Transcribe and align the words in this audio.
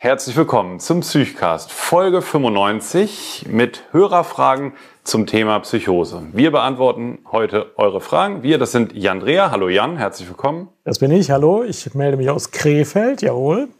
Herzlich 0.00 0.36
willkommen 0.36 0.78
zum 0.78 1.00
Psychcast 1.00 1.72
Folge 1.72 2.22
95 2.22 3.46
mit 3.48 3.82
Hörerfragen 3.90 4.74
zum 5.02 5.26
Thema 5.26 5.58
Psychose. 5.58 6.22
Wir 6.32 6.52
beantworten 6.52 7.18
heute 7.32 7.72
eure 7.76 8.00
Fragen. 8.00 8.44
Wir, 8.44 8.58
das 8.58 8.70
sind 8.70 8.92
Jan 8.94 9.18
Dreher. 9.18 9.50
Hallo 9.50 9.68
Jan, 9.68 9.96
herzlich 9.96 10.28
willkommen. 10.28 10.68
Das 10.84 11.00
bin 11.00 11.10
ich. 11.10 11.32
Hallo, 11.32 11.64
ich 11.64 11.92
melde 11.96 12.16
mich 12.16 12.30
aus 12.30 12.52
Krefeld. 12.52 13.22
Jawohl. 13.22 13.70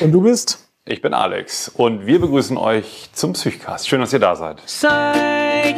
Und 0.00 0.10
du 0.10 0.22
bist? 0.22 0.68
Ich 0.86 1.02
bin 1.02 1.14
Alex 1.14 1.68
und 1.68 2.04
wir 2.04 2.20
begrüßen 2.20 2.56
euch 2.56 3.10
zum 3.12 3.34
Psychcast. 3.34 3.88
Schön, 3.88 4.00
dass 4.00 4.12
ihr 4.12 4.18
da 4.18 4.34
seid. 4.34 4.56
Psychcast.de 4.66 5.70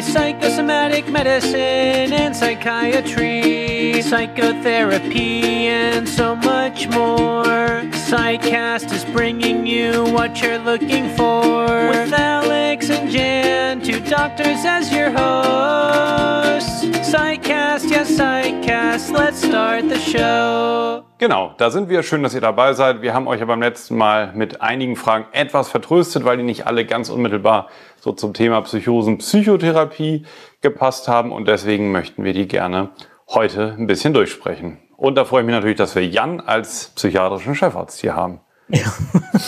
Psychosomatic 0.00 1.08
Medicine 1.12 2.26
and 2.26 2.34
Psychiatry 2.34 3.77
Psychotherapy 4.02 5.68
and 5.68 6.08
so 6.08 6.36
much 6.36 6.88
more 6.88 7.82
Psychcast 7.92 8.92
is 8.92 9.04
bringing 9.06 9.66
you 9.66 10.04
what 10.12 10.40
you're 10.40 10.58
looking 10.58 11.08
for 11.16 11.64
With 11.64 12.12
Alex 12.12 12.90
and 12.90 13.10
Jan, 13.10 13.82
two 13.82 14.00
doctors 14.00 14.64
as 14.64 14.92
your 14.92 15.10
hosts 15.10 16.84
Psychcast, 17.10 17.90
yes 17.90 18.10
Psychcast, 18.16 19.10
let's 19.10 19.44
start 19.44 19.88
the 19.88 19.98
show 19.98 21.04
Genau, 21.18 21.52
da 21.58 21.70
sind 21.70 21.88
wir. 21.88 22.04
Schön, 22.04 22.22
dass 22.22 22.32
ihr 22.32 22.40
dabei 22.40 22.74
seid. 22.74 23.02
Wir 23.02 23.12
haben 23.12 23.26
euch 23.26 23.40
ja 23.40 23.46
beim 23.46 23.60
letzten 23.60 23.96
Mal 23.96 24.32
mit 24.34 24.62
einigen 24.62 24.94
Fragen 24.94 25.26
etwas 25.32 25.68
vertröstet, 25.68 26.24
weil 26.24 26.36
die 26.36 26.44
nicht 26.44 26.68
alle 26.68 26.86
ganz 26.86 27.10
unmittelbar 27.10 27.70
so 27.98 28.12
zum 28.12 28.34
Thema 28.34 28.60
Psychosen, 28.60 29.18
Psychotherapie 29.18 30.24
gepasst 30.60 31.08
haben. 31.08 31.32
Und 31.32 31.48
deswegen 31.48 31.90
möchten 31.90 32.22
wir 32.22 32.34
die 32.34 32.46
gerne 32.46 32.90
heute 33.28 33.74
ein 33.78 33.86
bisschen 33.86 34.12
durchsprechen. 34.12 34.78
Und 34.96 35.14
da 35.14 35.24
freue 35.24 35.42
ich 35.42 35.46
mich 35.46 35.54
natürlich, 35.54 35.76
dass 35.76 35.94
wir 35.94 36.06
Jan 36.06 36.40
als 36.40 36.92
psychiatrischen 36.96 37.54
Chefarzt 37.54 38.00
hier 38.00 38.16
haben. 38.16 38.40
Ja. 38.68 38.92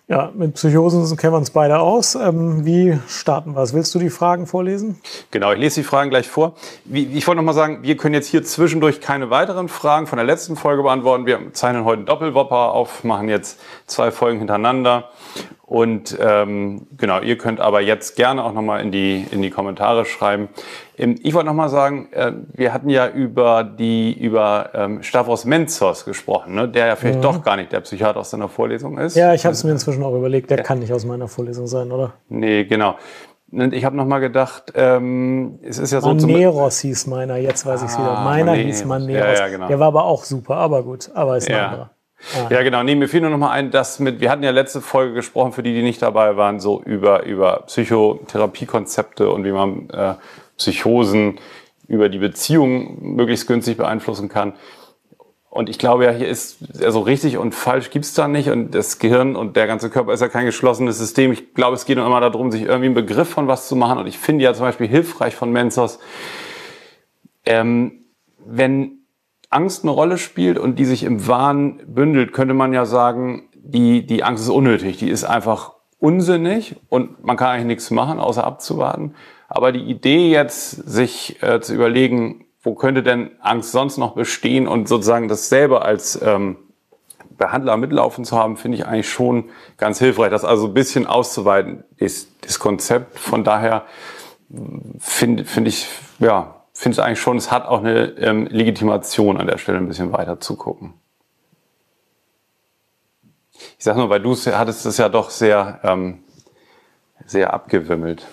Ja, 0.06 0.30
mit 0.34 0.52
Psychosen 0.52 1.16
kennen 1.16 1.32
wir 1.32 1.38
uns 1.38 1.48
beide 1.48 1.78
aus. 1.78 2.14
Ähm, 2.14 2.66
wie 2.66 2.98
starten 3.08 3.56
wir 3.56 3.62
es? 3.62 3.72
Willst 3.72 3.94
du 3.94 3.98
die 3.98 4.10
Fragen 4.10 4.46
vorlesen? 4.46 5.00
Genau, 5.30 5.50
ich 5.52 5.58
lese 5.58 5.80
die 5.80 5.86
Fragen 5.86 6.10
gleich 6.10 6.28
vor. 6.28 6.56
Wie, 6.84 7.04
ich 7.04 7.26
wollte 7.26 7.38
noch 7.38 7.46
mal 7.46 7.54
sagen, 7.54 7.78
wir 7.80 7.96
können 7.96 8.12
jetzt 8.12 8.26
hier 8.26 8.44
zwischendurch 8.44 9.00
keine 9.00 9.30
weiteren 9.30 9.68
Fragen 9.68 10.06
von 10.06 10.18
der 10.18 10.26
letzten 10.26 10.56
Folge 10.56 10.82
beantworten. 10.82 11.24
Wir 11.24 11.54
zeichnen 11.54 11.86
heute 11.86 12.00
einen 12.00 12.06
Doppelwopper 12.06 12.72
auf, 12.72 13.02
machen 13.02 13.30
jetzt 13.30 13.58
zwei 13.86 14.10
Folgen 14.10 14.40
hintereinander. 14.40 15.08
Und 15.66 16.18
ähm, 16.20 16.86
genau, 16.98 17.20
ihr 17.20 17.38
könnt 17.38 17.58
aber 17.58 17.80
jetzt 17.80 18.16
gerne 18.16 18.44
auch 18.44 18.52
nochmal 18.52 18.82
in 18.82 18.92
die, 18.92 19.26
in 19.30 19.40
die 19.40 19.48
Kommentare 19.48 20.04
schreiben. 20.04 20.50
Ähm, 20.98 21.16
ich 21.22 21.32
wollte 21.32 21.46
nochmal 21.46 21.70
sagen, 21.70 22.12
äh, 22.12 22.32
wir 22.52 22.74
hatten 22.74 22.90
ja 22.90 23.08
über 23.08 23.64
die 23.64 24.12
über 24.12 24.70
ähm, 24.74 25.02
Stavros 25.02 25.46
Menzos 25.46 26.04
gesprochen, 26.04 26.54
ne? 26.54 26.68
der 26.68 26.88
ja 26.88 26.96
vielleicht 26.96 27.18
mhm. 27.18 27.22
doch 27.22 27.42
gar 27.42 27.56
nicht 27.56 27.72
der 27.72 27.80
Psychiater 27.80 28.20
aus 28.20 28.30
seiner 28.30 28.48
Vorlesung 28.48 28.98
ist. 28.98 29.16
Ja, 29.16 29.32
ich 29.32 29.46
habe 29.46 29.54
es 29.54 29.64
mir 29.64 29.72
inzwischen 29.72 30.02
auch 30.02 30.14
überlegt, 30.14 30.50
der 30.50 30.58
ja. 30.58 30.64
kann 30.64 30.80
nicht 30.80 30.92
aus 30.92 31.06
meiner 31.06 31.28
Vorlesung 31.28 31.66
sein, 31.66 31.90
oder? 31.90 32.12
Nee, 32.28 32.64
genau. 32.64 32.96
Und 33.50 33.72
ich 33.72 33.84
habe 33.84 33.96
nochmal 33.96 34.20
gedacht, 34.20 34.72
ähm, 34.74 35.60
es 35.62 35.78
ist 35.78 35.92
ja 35.92 36.00
so. 36.00 36.12
Maneros 36.12 36.80
hieß 36.80 37.06
meiner, 37.06 37.36
jetzt 37.36 37.64
weiß 37.64 37.82
ich 37.82 37.88
es 37.88 37.96
ah, 37.96 38.00
wieder. 38.00 38.20
Meiner 38.20 38.52
Maneros. 38.52 38.66
hieß 38.66 38.84
Maneros. 38.84 39.38
Ja, 39.38 39.46
ja, 39.46 39.48
genau. 39.48 39.68
Der 39.68 39.78
war 39.78 39.86
aber 39.88 40.04
auch 40.04 40.24
super, 40.24 40.56
aber 40.56 40.82
gut, 40.82 41.10
aber 41.14 41.36
ist 41.36 41.48
ein 41.48 41.56
ja. 41.56 41.66
anderer. 41.68 41.90
Ah. 42.36 42.48
Ja, 42.50 42.62
genau. 42.62 42.82
Nee, 42.82 42.94
mir 42.94 43.08
fiel 43.08 43.20
nur 43.20 43.30
noch 43.30 43.38
mal 43.38 43.50
ein, 43.50 43.70
dass 43.70 43.98
mit, 43.98 44.20
wir 44.20 44.30
hatten 44.30 44.42
ja 44.42 44.50
letzte 44.50 44.80
Folge 44.80 45.14
gesprochen, 45.14 45.52
für 45.52 45.62
die, 45.62 45.74
die 45.74 45.82
nicht 45.82 46.02
dabei 46.02 46.36
waren, 46.36 46.60
so 46.60 46.82
über, 46.82 47.24
über 47.24 47.64
Psychotherapiekonzepte 47.66 49.30
und 49.30 49.44
wie 49.44 49.52
man 49.52 49.90
äh, 49.90 50.14
Psychosen 50.56 51.38
über 51.86 52.08
die 52.08 52.18
Beziehung 52.18 53.14
möglichst 53.16 53.46
günstig 53.46 53.76
beeinflussen 53.76 54.28
kann. 54.28 54.54
Und 55.54 55.70
ich 55.70 55.78
glaube 55.78 56.04
ja, 56.04 56.10
hier 56.10 56.26
ist, 56.26 56.82
also 56.82 56.98
richtig 56.98 57.38
und 57.38 57.54
falsch 57.54 57.90
gibt's 57.90 58.12
da 58.12 58.26
nicht. 58.26 58.48
Und 58.50 58.74
das 58.74 58.98
Gehirn 58.98 59.36
und 59.36 59.54
der 59.54 59.68
ganze 59.68 59.88
Körper 59.88 60.12
ist 60.12 60.20
ja 60.20 60.28
kein 60.28 60.46
geschlossenes 60.46 60.98
System. 60.98 61.30
Ich 61.30 61.54
glaube, 61.54 61.76
es 61.76 61.84
geht 61.84 61.96
immer 61.96 62.20
darum, 62.20 62.50
sich 62.50 62.62
irgendwie 62.62 62.86
einen 62.86 62.94
Begriff 62.94 63.28
von 63.28 63.46
was 63.46 63.68
zu 63.68 63.76
machen. 63.76 63.98
Und 63.98 64.08
ich 64.08 64.18
finde 64.18 64.42
ja 64.42 64.52
zum 64.52 64.64
Beispiel 64.64 64.88
hilfreich 64.88 65.36
von 65.36 65.52
Menzos, 65.52 66.00
ähm, 67.46 68.04
wenn 68.44 69.03
Angst 69.54 69.84
eine 69.84 69.92
Rolle 69.92 70.18
spielt 70.18 70.58
und 70.58 70.78
die 70.78 70.84
sich 70.84 71.04
im 71.04 71.26
Wahn 71.28 71.80
bündelt, 71.86 72.32
könnte 72.32 72.54
man 72.54 72.72
ja 72.72 72.86
sagen, 72.86 73.48
die, 73.54 74.04
die 74.04 74.24
Angst 74.24 74.42
ist 74.42 74.50
unnötig, 74.50 74.96
die 74.98 75.08
ist 75.08 75.24
einfach 75.24 75.74
unsinnig 75.98 76.76
und 76.88 77.24
man 77.24 77.36
kann 77.36 77.48
eigentlich 77.48 77.66
nichts 77.66 77.90
machen, 77.90 78.18
außer 78.18 78.44
abzuwarten. 78.44 79.14
Aber 79.48 79.72
die 79.72 79.84
Idee 79.84 80.30
jetzt, 80.30 80.70
sich 80.70 81.42
äh, 81.42 81.60
zu 81.60 81.74
überlegen, 81.74 82.46
wo 82.62 82.74
könnte 82.74 83.02
denn 83.02 83.30
Angst 83.40 83.72
sonst 83.72 83.96
noch 83.96 84.14
bestehen 84.14 84.66
und 84.66 84.88
sozusagen 84.88 85.28
das 85.28 85.48
selber 85.48 85.84
als 85.84 86.20
ähm, 86.20 86.56
Behandler 87.36 87.76
mitlaufen 87.76 88.24
zu 88.24 88.36
haben, 88.36 88.56
finde 88.56 88.78
ich 88.78 88.86
eigentlich 88.86 89.08
schon 89.08 89.50
ganz 89.76 89.98
hilfreich, 89.98 90.30
das 90.30 90.44
also 90.44 90.66
ein 90.66 90.74
bisschen 90.74 91.06
auszuweiten, 91.06 91.84
das, 91.98 92.28
das 92.40 92.58
Konzept. 92.58 93.18
Von 93.18 93.44
daher 93.44 93.84
finde 94.98 95.44
finde 95.44 95.70
ich, 95.70 95.88
ja, 96.18 96.63
finde 96.74 96.96
ich 96.96 97.02
eigentlich 97.02 97.20
schon, 97.20 97.36
es 97.36 97.50
hat 97.50 97.64
auch 97.66 97.78
eine 97.78 98.06
ähm, 98.18 98.46
Legitimation 98.46 99.38
an 99.38 99.46
der 99.46 99.58
Stelle 99.58 99.78
ein 99.78 99.88
bisschen 99.88 100.12
weiter 100.12 100.40
zu 100.40 100.56
gucken. 100.56 100.94
Ich 103.78 103.84
sage 103.84 103.98
nur, 103.98 104.10
weil 104.10 104.20
du 104.20 104.34
hattest 104.34 104.84
es 104.84 104.98
ja 104.98 105.08
doch 105.08 105.30
sehr, 105.30 105.80
ähm, 105.84 106.24
sehr 107.24 107.54
abgewimmelt. 107.54 108.26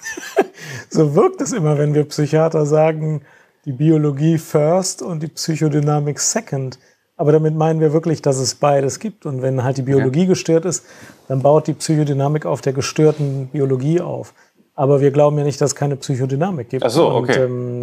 so 0.90 1.14
wirkt 1.14 1.40
es 1.42 1.52
immer, 1.52 1.78
wenn 1.78 1.94
wir 1.94 2.04
Psychiater 2.04 2.64
sagen, 2.64 3.22
die 3.66 3.72
Biologie 3.72 4.38
first 4.38 5.02
und 5.02 5.22
die 5.22 5.28
Psychodynamik 5.28 6.18
second. 6.18 6.78
Aber 7.16 7.32
damit 7.32 7.54
meinen 7.54 7.80
wir 7.80 7.92
wirklich, 7.92 8.22
dass 8.22 8.38
es 8.38 8.54
beides 8.54 8.98
gibt. 8.98 9.26
Und 9.26 9.42
wenn 9.42 9.62
halt 9.62 9.76
die 9.76 9.82
Biologie 9.82 10.22
ja. 10.22 10.28
gestört 10.28 10.64
ist, 10.64 10.86
dann 11.28 11.42
baut 11.42 11.66
die 11.66 11.74
Psychodynamik 11.74 12.46
auf 12.46 12.62
der 12.62 12.72
gestörten 12.72 13.48
Biologie 13.48 14.00
auf. 14.00 14.32
Aber 14.80 15.02
wir 15.02 15.10
glauben 15.10 15.36
ja 15.36 15.44
nicht, 15.44 15.60
dass 15.60 15.72
es 15.72 15.74
keine 15.74 15.96
Psychodynamik 15.96 16.70
gibt. 16.70 16.86
Ach 16.86 16.88
so, 16.88 17.10
okay. 17.10 17.44
Und, 17.44 17.50
ähm, 17.50 17.82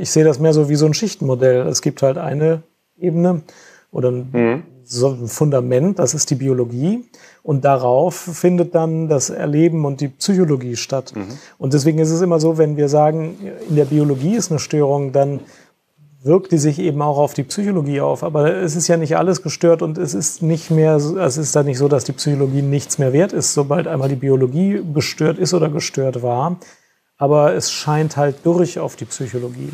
ich 0.00 0.10
sehe 0.10 0.24
das 0.24 0.40
mehr 0.40 0.52
so 0.52 0.68
wie 0.68 0.74
so 0.74 0.84
ein 0.84 0.92
Schichtenmodell. 0.92 1.64
Es 1.68 1.80
gibt 1.80 2.02
halt 2.02 2.18
eine 2.18 2.64
Ebene 2.98 3.42
oder 3.92 4.10
ein, 4.10 4.28
mhm. 4.32 4.62
so 4.82 5.10
ein 5.10 5.28
Fundament, 5.28 6.00
das 6.00 6.14
ist 6.14 6.28
die 6.30 6.34
Biologie. 6.34 7.04
Und 7.44 7.64
darauf 7.64 8.16
findet 8.16 8.74
dann 8.74 9.06
das 9.06 9.30
Erleben 9.30 9.84
und 9.84 10.00
die 10.00 10.08
Psychologie 10.08 10.74
statt. 10.74 11.12
Mhm. 11.14 11.38
Und 11.56 11.72
deswegen 11.72 12.00
ist 12.00 12.10
es 12.10 12.20
immer 12.20 12.40
so, 12.40 12.58
wenn 12.58 12.76
wir 12.76 12.88
sagen, 12.88 13.36
in 13.68 13.76
der 13.76 13.84
Biologie 13.84 14.34
ist 14.34 14.50
eine 14.50 14.58
Störung, 14.58 15.12
dann 15.12 15.38
wirkt 16.22 16.52
die 16.52 16.58
sich 16.58 16.78
eben 16.78 17.00
auch 17.00 17.18
auf 17.18 17.34
die 17.34 17.44
Psychologie 17.44 18.00
auf. 18.00 18.22
Aber 18.22 18.54
es 18.54 18.76
ist 18.76 18.88
ja 18.88 18.96
nicht 18.96 19.16
alles 19.16 19.42
gestört 19.42 19.82
und 19.82 19.98
es 19.98 20.14
ist 20.14 20.42
nicht 20.42 20.70
mehr, 20.70 20.96
es 20.96 21.36
ist 21.36 21.54
da 21.54 21.62
nicht 21.62 21.78
so, 21.78 21.88
dass 21.88 22.04
die 22.04 22.12
Psychologie 22.12 22.62
nichts 22.62 22.98
mehr 22.98 23.12
wert 23.12 23.32
ist, 23.32 23.54
sobald 23.54 23.86
einmal 23.86 24.08
die 24.08 24.16
Biologie 24.16 24.82
gestört 24.94 25.38
ist 25.38 25.54
oder 25.54 25.68
gestört 25.68 26.22
war. 26.22 26.56
Aber 27.16 27.54
es 27.54 27.72
scheint 27.72 28.16
halt 28.16 28.36
durch 28.44 28.78
auf 28.78 28.96
die 28.96 29.04
Psychologie. 29.04 29.72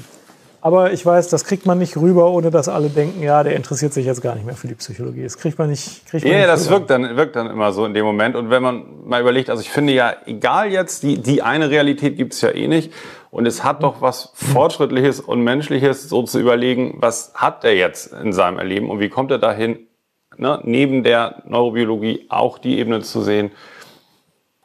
Aber 0.65 0.95
ich 0.95 1.05
weiß, 1.05 1.29
das 1.29 1.45
kriegt 1.45 1.67
man 1.67 1.77
nicht 1.77 1.95
rüber, 1.99 2.31
ohne 2.31 2.51
dass 2.51 2.71
alle 2.71 2.89
denken, 2.89 3.23
ja, 3.23 3.43
der 3.43 3.55
interessiert 3.55 3.93
sich 3.93 4.07
jetzt 4.07 4.23
gar 4.23 4.35
nicht 4.35 4.47
mehr 4.47 4.55
für 4.55 4.67
die 4.67 4.75
Psychologie. 4.75 5.23
Das 5.23 5.37
kriegt 5.37 5.59
man 5.59 5.69
nicht. 5.69 6.07
Kriegt 6.07 6.25
man 6.25 6.33
ja, 6.33 6.39
nicht 6.39 6.49
das 6.49 6.71
wirkt 6.71 6.89
dann, 6.89 7.19
wirkt 7.19 7.37
dann 7.37 7.51
immer 7.51 7.71
so 7.75 7.85
in 7.85 7.93
dem 7.93 8.07
Moment. 8.07 8.35
Und 8.35 8.49
wenn 8.49 8.63
man 8.63 8.83
mal 9.05 9.21
überlegt, 9.21 9.51
also 9.51 9.61
ich 9.61 9.69
finde 9.69 9.93
ja, 9.93 10.15
egal 10.25 10.73
jetzt, 10.73 11.03
die, 11.03 11.21
die 11.21 11.43
eine 11.43 11.69
Realität 11.69 12.17
gibt 12.17 12.33
es 12.33 12.41
ja 12.41 12.49
eh 12.49 12.67
nicht. 12.67 12.91
Und 13.35 13.47
es 13.47 13.65
hat 13.65 13.83
doch 13.83 14.01
was 14.01 14.31
Fortschrittliches 14.35 15.19
und 15.19 15.43
Menschliches, 15.43 16.09
so 16.09 16.23
zu 16.23 16.39
überlegen, 16.39 16.99
was 17.01 17.33
hat 17.35 17.65
er 17.65 17.75
jetzt 17.75 18.13
in 18.13 18.33
seinem 18.33 18.59
Erleben 18.59 18.91
und 18.91 19.01
wie 19.01 19.09
kommt 19.09 19.33
er 19.33 19.39
dahin, 19.39 19.89
ne, 20.37 20.61
neben 20.63 21.03
der 21.03 21.43
Neurobiologie 21.45 22.27
auch 22.29 22.59
die 22.59 22.79
Ebene 22.79 23.01
zu 23.01 23.23
sehen. 23.23 23.51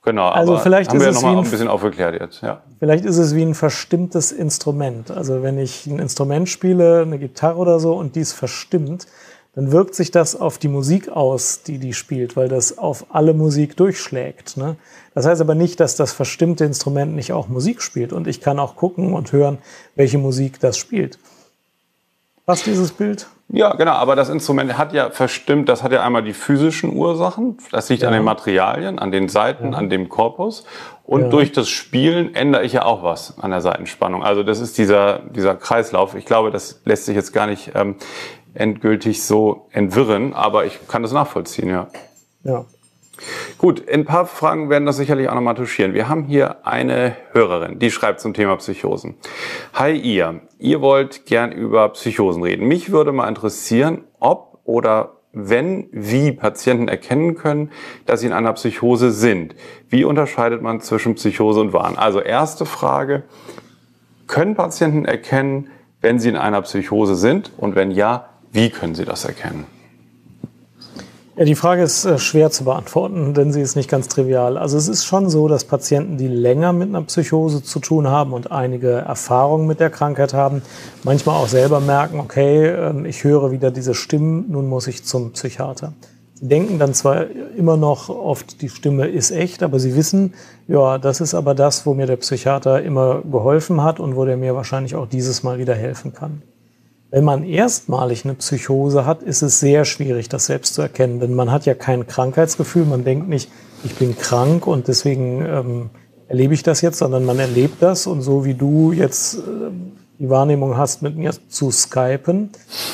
Genau, 0.04 0.30
also 0.30 0.54
aber 0.54 0.62
vielleicht 0.62 0.92
haben 0.92 0.98
ist 0.98 1.04
wir 1.04 1.10
es 1.10 1.16
noch 1.16 1.24
mal 1.24 1.32
ein, 1.40 1.46
ein 1.46 1.50
bisschen 1.50 1.68
aufgeklärt 1.68 2.22
jetzt. 2.22 2.42
Ja. 2.44 2.62
Vielleicht 2.78 3.06
ist 3.06 3.18
es 3.18 3.34
wie 3.34 3.42
ein 3.42 3.56
verstimmtes 3.56 4.32
Instrument. 4.32 5.10
Also 5.10 5.42
wenn 5.42 5.58
ich 5.58 5.88
ein 5.88 5.98
Instrument 5.98 6.48
spiele, 6.48 7.02
eine 7.02 7.18
Gitarre 7.18 7.58
oder 7.58 7.80
so, 7.80 7.96
und 7.96 8.16
die 8.16 8.20
ist 8.20 8.34
verstimmt, 8.34 9.08
dann 9.56 9.72
wirkt 9.72 9.96
sich 9.96 10.12
das 10.12 10.36
auf 10.40 10.58
die 10.58 10.68
Musik 10.68 11.10
aus, 11.10 11.64
die 11.64 11.80
die 11.80 11.94
spielt, 11.94 12.36
weil 12.36 12.48
das 12.48 12.78
auf 12.78 13.08
alle 13.10 13.34
Musik 13.34 13.76
durchschlägt. 13.78 14.58
Ne? 14.58 14.76
Das 15.14 15.26
heißt 15.26 15.42
aber 15.42 15.56
nicht, 15.56 15.80
dass 15.80 15.96
das 15.96 16.14
verstimmte 16.14 16.66
Instrument 16.66 17.16
nicht 17.16 17.34
auch 17.34 17.48
Musik 17.48 17.82
spielt. 17.82 18.14
Und 18.14 18.28
ich 18.28 18.42
kann 18.42 18.60
auch 18.60 18.76
gucken 18.76 19.14
und 19.14 19.32
hören, 19.32 19.58
welche 19.96 20.18
Musik 20.18 20.60
das 20.60 20.78
spielt. 20.78 21.18
Was 22.46 22.64
dieses 22.64 22.92
Bild? 22.92 23.28
Ja, 23.52 23.74
genau, 23.74 23.94
aber 23.94 24.16
das 24.16 24.30
Instrument 24.30 24.78
hat 24.78 24.94
ja 24.94 25.10
verstimmt, 25.10 25.70
das 25.70 25.82
hat 25.82 25.92
ja 25.92 26.04
einmal 26.04 26.24
die 26.24 26.34
physischen 26.34 26.96
Ursachen, 26.96 27.58
das 27.72 27.90
liegt 27.90 28.04
ja. 28.04 28.08
an 28.08 28.14
den 28.14 28.24
Materialien, 28.24 29.00
an 29.00 29.12
den 29.12 29.28
Seiten, 29.28 29.74
ja. 29.74 29.78
an 29.78 29.90
dem 29.90 30.08
Korpus. 30.08 30.66
Und 31.04 31.24
ja. 31.24 31.30
durch 31.30 31.52
das 31.52 31.70
Spielen 31.70 32.36
ändere 32.36 32.64
ich 32.64 32.74
ja 32.74 32.86
auch 32.86 33.02
was 33.04 33.40
an 33.40 33.50
der 33.50 33.62
Seitenspannung. 33.62 34.24
Also 34.24 34.44
das 34.44 34.60
ist 34.60 34.78
dieser, 34.78 35.20
dieser 35.20 35.56
Kreislauf. 35.56 36.14
Ich 36.14 36.26
glaube, 36.26 36.52
das 36.52 36.82
lässt 36.86 37.06
sich 37.06 37.16
jetzt 37.16 37.34
gar 37.34 37.48
nicht 37.48 37.72
ähm, 37.74 37.96
endgültig 38.54 39.24
so 39.24 39.68
entwirren, 39.72 40.34
aber 40.34 40.66
ich 40.66 40.88
kann 40.88 41.02
das 41.04 41.12
nachvollziehen, 41.12 41.70
ja. 41.70 41.88
Ja. 42.44 42.66
Gut, 43.58 43.90
ein 43.90 44.06
paar 44.06 44.26
Fragen 44.26 44.70
werden 44.70 44.86
das 44.86 44.98
sicherlich 44.98 45.28
auch 45.28 45.36
nochmal 45.36 45.56
touchieren. 45.56 45.94
Wir 45.94 46.08
haben 46.08 46.24
hier 46.24 46.66
eine 46.66 47.16
Hörerin, 47.34 47.80
die 47.80 47.92
schreibt 47.92 48.22
zum 48.22 48.34
Thema 48.34 48.56
Psychosen. 48.56 49.16
Hi 49.74 49.92
ihr, 49.92 50.42
ihr 50.58 50.82
wollt 50.82 51.26
gern 51.26 51.52
über 51.52 51.90
Psychosen 51.90 52.44
reden. 52.44 52.68
Mich 52.68 52.92
würde 52.92 53.12
mal 53.12 53.28
interessieren, 53.28 54.06
ob 54.20 54.60
oder 54.64 55.18
wenn, 55.32 55.90
wie 55.92 56.32
Patienten 56.32 56.88
erkennen 56.88 57.36
können, 57.36 57.72
dass 58.06 58.22
sie 58.22 58.28
in 58.28 58.34
einer 58.34 58.54
Psychose 58.54 59.12
sind. 59.12 59.56
Wie 59.90 60.04
unterscheidet 60.04 60.62
man 60.62 60.82
zwischen 60.82 61.16
Psychose 61.16 61.62
und 61.62 61.74
Wahn? 61.74 61.98
Also 61.98 62.20
erste 62.20 62.66
Frage, 62.66 63.24
können 64.28 64.56
Patienten 64.56 65.06
erkennen, 65.06 65.70
wenn 66.02 66.20
sie 66.20 66.30
in 66.30 66.36
einer 66.36 66.62
Psychose 66.62 67.16
sind? 67.16 67.52
Und 67.58 67.76
wenn 67.76 67.92
ja, 67.92 68.30
wie 68.52 68.70
können 68.70 68.96
sie 68.96 69.06
das 69.06 69.26
erkennen? 69.26 69.66
Ja, 71.40 71.46
die 71.46 71.56
Frage 71.56 71.84
ist 71.84 72.04
äh, 72.04 72.20
schwer 72.20 72.52
zu 72.52 72.66
beantworten, 72.66 73.34
denn 73.34 73.54
sie 73.54 73.62
ist 73.62 73.78
nicht 73.78 73.90
ganz 73.90 74.10
trivial. 74.10 74.58
Also 74.58 74.78
es 74.78 74.90
ist 74.90 75.06
schon 75.06 75.30
so, 75.30 75.48
dass 75.48 75.64
Patienten, 75.64 76.18
die 76.18 76.28
länger 76.28 76.74
mit 76.74 76.90
einer 76.90 77.02
Psychose 77.04 77.64
zu 77.64 77.80
tun 77.80 78.10
haben 78.10 78.34
und 78.34 78.52
einige 78.52 78.90
Erfahrungen 78.90 79.66
mit 79.66 79.80
der 79.80 79.90
Krankheit 79.90 80.34
haben, 80.34 80.62
manchmal 81.04 81.38
auch 81.38 81.48
selber 81.48 81.80
merken, 81.80 82.20
okay, 82.20 82.68
ähm, 82.68 83.06
ich 83.06 83.24
höre 83.24 83.52
wieder 83.52 83.72
diese 83.72 83.94
Stimmen, 83.94 84.48
nun 84.50 84.68
muss 84.68 84.88
ich 84.88 85.06
zum 85.06 85.32
Psychiater. 85.32 85.94
Sie 86.34 86.50
denken 86.50 86.78
dann 86.78 86.94
zwar 86.94 87.28
immer 87.56 87.78
noch 87.78 88.10
oft, 88.10 88.62
die 88.62 88.68
Stimme 88.68 89.08
ist 89.08 89.32
echt, 89.32 89.64
aber 89.64 89.80
sie 89.80 89.96
wissen, 89.96 90.34
ja, 90.68 90.98
das 90.98 91.22
ist 91.22 91.36
aber 91.36 91.56
das, 91.56 91.86
wo 91.86 91.94
mir 91.94 92.06
der 92.06 92.18
Psychiater 92.18 92.82
immer 92.82 93.22
geholfen 93.22 93.82
hat 93.82 94.02
und 94.02 94.18
wo 94.18 94.26
der 94.26 94.36
mir 94.36 94.56
wahrscheinlich 94.56 94.96
auch 94.96 95.08
dieses 95.08 95.42
Mal 95.44 95.58
wieder 95.58 95.74
helfen 95.74 96.14
kann. 96.14 96.42
Wenn 97.12 97.24
man 97.24 97.44
erstmalig 97.44 98.24
eine 98.24 98.36
Psychose 98.36 99.06
hat, 99.06 99.24
ist 99.24 99.42
es 99.42 99.60
sehr 99.60 99.84
schwierig, 99.86 100.30
das 100.30 100.46
selbst 100.46 100.76
zu 100.76 100.82
erkennen, 100.84 101.20
denn 101.20 101.34
man 101.34 101.52
hat 101.52 101.66
ja 101.66 101.74
kein 101.74 102.06
Krankheitsgefühl, 102.06 102.86
man 102.86 103.04
denkt 103.04 103.28
nicht, 103.28 103.50
ich 103.84 103.96
bin 103.96 104.16
krank 104.16 104.68
und 104.68 104.88
deswegen 104.88 105.44
ähm, 105.46 105.90
erlebe 106.28 106.54
ich 106.54 106.62
das 106.62 106.82
jetzt, 106.82 107.00
sondern 107.00 107.26
man 107.26 107.40
erlebt 107.40 107.82
das 107.82 108.06
und 108.06 108.22
so 108.22 108.46
wie 108.46 108.54
du 108.54 108.92
jetzt 108.92 109.40
äh, 109.40 109.40
die 110.20 110.30
Wahrnehmung 110.30 110.78
hast, 110.78 111.02
mit 111.02 111.16
mir 111.16 111.32
zu 111.48 111.72
skypen, 111.72 112.52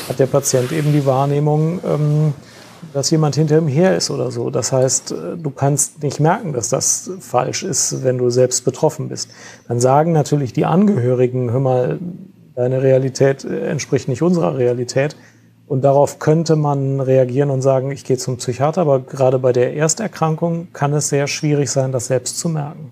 hat 0.08 0.20
der 0.20 0.28
Patient 0.28 0.72
eben 0.72 0.94
die 0.94 1.06
Wahrnehmung, 1.06 1.80
ähm, 1.86 2.34
dass 2.94 3.10
jemand 3.10 3.36
hinter 3.36 3.58
ihm 3.58 3.68
her 3.68 3.98
ist 3.98 4.12
oder 4.12 4.32
so. 4.32 4.50
Das 4.50 4.72
heißt, 4.72 5.12
äh, 5.12 5.16
du 5.38 5.50
kannst 5.50 6.04
nicht 6.04 6.22
merken, 6.22 6.54
dass 6.54 6.70
das 6.70 7.12
falsch 7.20 7.64
ist, 7.64 8.04
wenn 8.06 8.18
du 8.18 8.30
selbst 8.30 8.64
betroffen 8.64 9.10
bist. 9.10 9.30
Dann 9.68 9.82
sagen 9.82 10.14
natürlich 10.14 10.54
die 10.54 10.66
Angehörigen, 10.66 11.52
hör 11.52 11.60
mal, 11.60 12.00
deine 12.56 12.82
Realität 12.82 13.44
äh, 13.44 13.68
entspricht 13.68 14.08
nicht 14.08 14.22
unserer 14.22 14.58
Realität. 14.58 15.16
Und 15.68 15.84
darauf 15.84 16.20
könnte 16.20 16.56
man 16.56 17.00
reagieren 17.00 17.50
und 17.50 17.62
sagen, 17.62 17.90
ich 17.90 18.04
gehe 18.04 18.18
zum 18.18 18.38
Psychiater, 18.38 18.82
aber 18.82 19.00
gerade 19.00 19.40
bei 19.40 19.52
der 19.52 19.74
Ersterkrankung 19.74 20.68
kann 20.74 20.94
es 20.94 21.10
sehr 21.10 21.28
schwierig 21.28 21.72
sein, 21.72 21.92
das 21.92 22.08
selbst 22.08 22.38
zu 22.38 22.50
merken. 22.50 22.92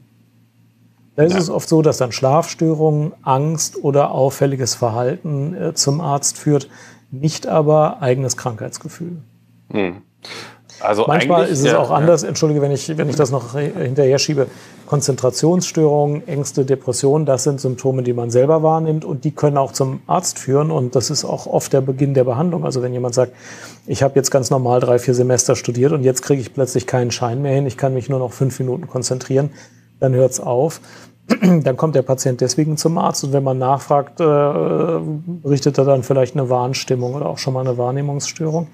Da 1.16 1.24
ist 1.24 1.34
ja. 1.34 1.40
es 1.40 1.50
oft 1.52 1.70
so, 1.70 1.84
dass 1.84 1.98
dann 1.98 2.12
Schlafstörungen, 2.12 3.14
Angst 3.22 3.84
oder 3.84 4.12
auffälliges 4.12 4.74
Verhalten 4.74 5.54
äh, 5.54 5.74
zum 5.76 6.02
Arzt 6.02 6.38
führt, 6.38 6.68
nicht 7.12 7.46
aber 7.46 8.02
eigenes 8.02 8.38
Krankheitsgefühl. 8.38 9.18
Hm. 9.70 10.02
Also 10.84 11.06
Manchmal 11.08 11.48
ist 11.48 11.60
es 11.60 11.66
ja, 11.66 11.80
auch 11.80 11.92
anders, 11.92 12.24
ja. 12.24 12.28
entschuldige, 12.28 12.62
wenn 12.62 12.72
ich, 12.72 12.98
wenn 12.98 13.10
ich 13.10 13.16
das 13.16 13.32
noch 13.32 13.58
hinterher 13.58 14.20
schiebe. 14.20 14.48
Konzentrationsstörungen, 14.86 16.28
Ängste, 16.28 16.66
Depressionen, 16.66 17.26
das 17.26 17.46
sind 17.46 17.62
Symptome, 17.62 18.04
die 18.04 18.12
man 18.12 18.30
selber 18.30 18.64
wahrnimmt 18.64 19.06
und 19.06 19.24
die 19.24 19.32
können 19.32 19.58
auch 19.58 19.72
zum 19.72 20.02
Arzt 20.08 20.38
führen 20.38 20.72
und 20.72 20.96
das 20.96 21.10
ist 21.10 21.24
auch 21.24 21.48
oft 21.48 21.72
der 21.72 21.82
Beginn 21.82 22.14
der 22.14 22.26
Behandlung. 22.26 22.66
Also 22.66 22.82
wenn 22.82 22.92
jemand 22.92 23.16
sagt, 23.16 23.32
ich 23.88 24.04
habe 24.04 24.16
jetzt 24.16 24.30
ganz 24.30 24.50
normal 24.50 24.82
drei, 24.82 25.00
vier 25.00 25.14
Semester 25.14 25.56
studiert 25.56 25.94
und 25.94 26.04
jetzt 26.04 26.22
kriege 26.22 26.42
ich 26.42 26.54
plötzlich 26.54 26.86
keinen 26.86 27.12
Schein 27.12 27.42
mehr 27.42 27.54
hin, 27.54 27.66
ich 27.66 27.78
kann 27.78 27.94
mich 27.94 28.10
nur 28.10 28.20
noch 28.20 28.34
fünf 28.34 28.60
Minuten 28.60 28.88
konzentrieren, 28.88 29.52
dann 30.00 30.14
hört 30.14 30.32
es 30.32 30.40
auf. 30.40 30.82
Dann 31.40 31.78
kommt 31.78 31.96
der 31.96 32.02
Patient 32.02 32.42
deswegen 32.42 32.76
zum 32.76 32.98
Arzt 32.98 33.24
und 33.24 33.32
wenn 33.32 33.46
man 33.46 33.58
nachfragt, 33.58 34.20
äh, 34.20 34.24
berichtet 34.26 35.78
er 35.78 35.86
dann 35.86 36.04
vielleicht 36.04 36.36
eine 36.36 36.50
Warnstimmung 36.50 37.14
oder 37.14 37.28
auch 37.28 37.38
schon 37.38 37.54
mal 37.54 37.62
eine 37.62 37.78
Wahrnehmungsstörung 37.78 38.68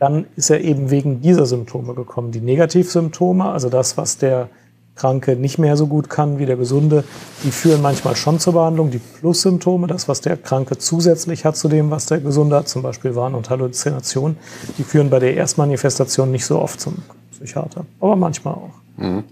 dann 0.00 0.26
ist 0.34 0.50
er 0.50 0.62
eben 0.62 0.90
wegen 0.90 1.20
dieser 1.20 1.46
Symptome 1.46 1.94
gekommen. 1.94 2.32
Die 2.32 2.40
Negativsymptome, 2.40 3.44
also 3.44 3.68
das, 3.68 3.98
was 3.98 4.16
der 4.16 4.48
Kranke 4.96 5.36
nicht 5.36 5.58
mehr 5.58 5.76
so 5.76 5.86
gut 5.86 6.08
kann 6.10 6.38
wie 6.38 6.46
der 6.46 6.56
Gesunde, 6.56 7.04
die 7.44 7.50
führen 7.50 7.82
manchmal 7.82 8.16
schon 8.16 8.40
zur 8.40 8.54
Behandlung. 8.54 8.90
Die 8.90 8.98
Plussymptome, 8.98 9.86
das, 9.86 10.08
was 10.08 10.22
der 10.22 10.38
Kranke 10.38 10.78
zusätzlich 10.78 11.44
hat 11.44 11.56
zu 11.56 11.68
dem, 11.68 11.90
was 11.90 12.06
der 12.06 12.18
Gesunde 12.20 12.56
hat, 12.56 12.68
zum 12.68 12.82
Beispiel 12.82 13.14
Wahn- 13.14 13.34
und 13.34 13.50
Halluzinationen, 13.50 14.38
die 14.78 14.84
führen 14.84 15.10
bei 15.10 15.18
der 15.18 15.34
Erstmanifestation 15.34 16.30
nicht 16.30 16.46
so 16.46 16.58
oft 16.58 16.80
zum 16.80 16.96
Psychiater, 17.30 17.84
aber 18.00 18.16
manchmal 18.16 18.54
auch. 18.54 18.74
Mhm. 18.96 19.24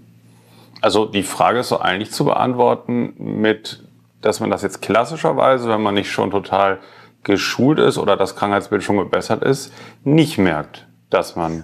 Also 0.81 1.05
die 1.05 1.23
Frage 1.23 1.59
ist 1.59 1.69
so 1.69 1.79
eigentlich 1.79 2.11
zu 2.11 2.25
beantworten 2.25 3.13
mit, 3.17 3.83
dass 4.21 4.39
man 4.39 4.51
das 4.51 4.61
jetzt 4.61 4.81
klassischerweise, 4.81 5.67
wenn 5.67 5.81
man 5.81 5.95
nicht 5.95 6.11
schon 6.11 6.31
total 6.31 6.79
geschult 7.23 7.79
ist 7.79 7.97
oder 7.97 8.17
das 8.17 8.35
Krankheitsbild 8.35 8.83
schon 8.83 8.97
gebessert 8.97 9.43
ist, 9.43 9.73
nicht 10.03 10.37
merkt, 10.37 10.87
dass 11.09 11.35
man 11.35 11.63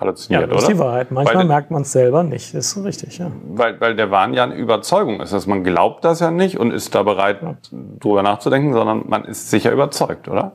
halluziniert, 0.00 0.42
ja, 0.42 0.46
das 0.46 0.62
ist 0.62 0.68
die 0.68 0.78
Wahrheit. 0.78 1.10
Manchmal 1.10 1.36
weil, 1.36 1.44
merkt 1.44 1.70
man 1.70 1.82
es 1.82 1.92
selber 1.92 2.22
nicht. 2.22 2.54
Ist 2.54 2.70
so 2.70 2.82
richtig, 2.82 3.18
ja. 3.18 3.30
Weil, 3.50 3.80
weil 3.80 3.94
der 3.94 4.10
Wahn 4.10 4.34
ja 4.34 4.44
eine 4.44 4.54
Überzeugung 4.54 5.20
ist. 5.20 5.32
Dass 5.32 5.46
man 5.46 5.62
glaubt 5.62 6.04
das 6.04 6.20
ja 6.20 6.30
nicht 6.30 6.58
und 6.58 6.72
ist 6.72 6.94
da 6.94 7.02
bereit, 7.02 7.42
ja. 7.42 7.56
drüber 8.00 8.22
nachzudenken, 8.22 8.72
sondern 8.72 9.04
man 9.08 9.24
ist 9.24 9.50
sicher 9.50 9.70
überzeugt, 9.70 10.28
oder? 10.28 10.52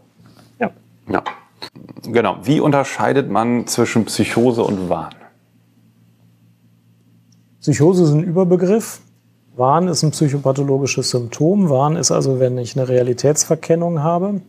Ja. 0.60 0.72
Ja. 1.08 1.24
Genau. 2.04 2.38
Wie 2.42 2.60
unterscheidet 2.60 3.30
man 3.30 3.68
zwischen 3.68 4.06
Psychose 4.06 4.64
und 4.64 4.90
Wahn? 4.90 5.14
Psychose 7.62 8.04
ist 8.04 8.12
ein 8.12 8.24
Überbegriff. 8.24 9.02
Wahn 9.56 9.88
ist 9.88 10.04
ein 10.04 10.12
psychopathologisches 10.12 11.10
Symptom. 11.12 11.70
Wahn 11.70 11.96
ist 11.96 12.12
also, 12.12 12.40
wenn 12.40 12.58
ich 12.58 12.76
eine 12.76 12.90
Realitätsverkennung 12.90 14.04
habe, 14.04 14.42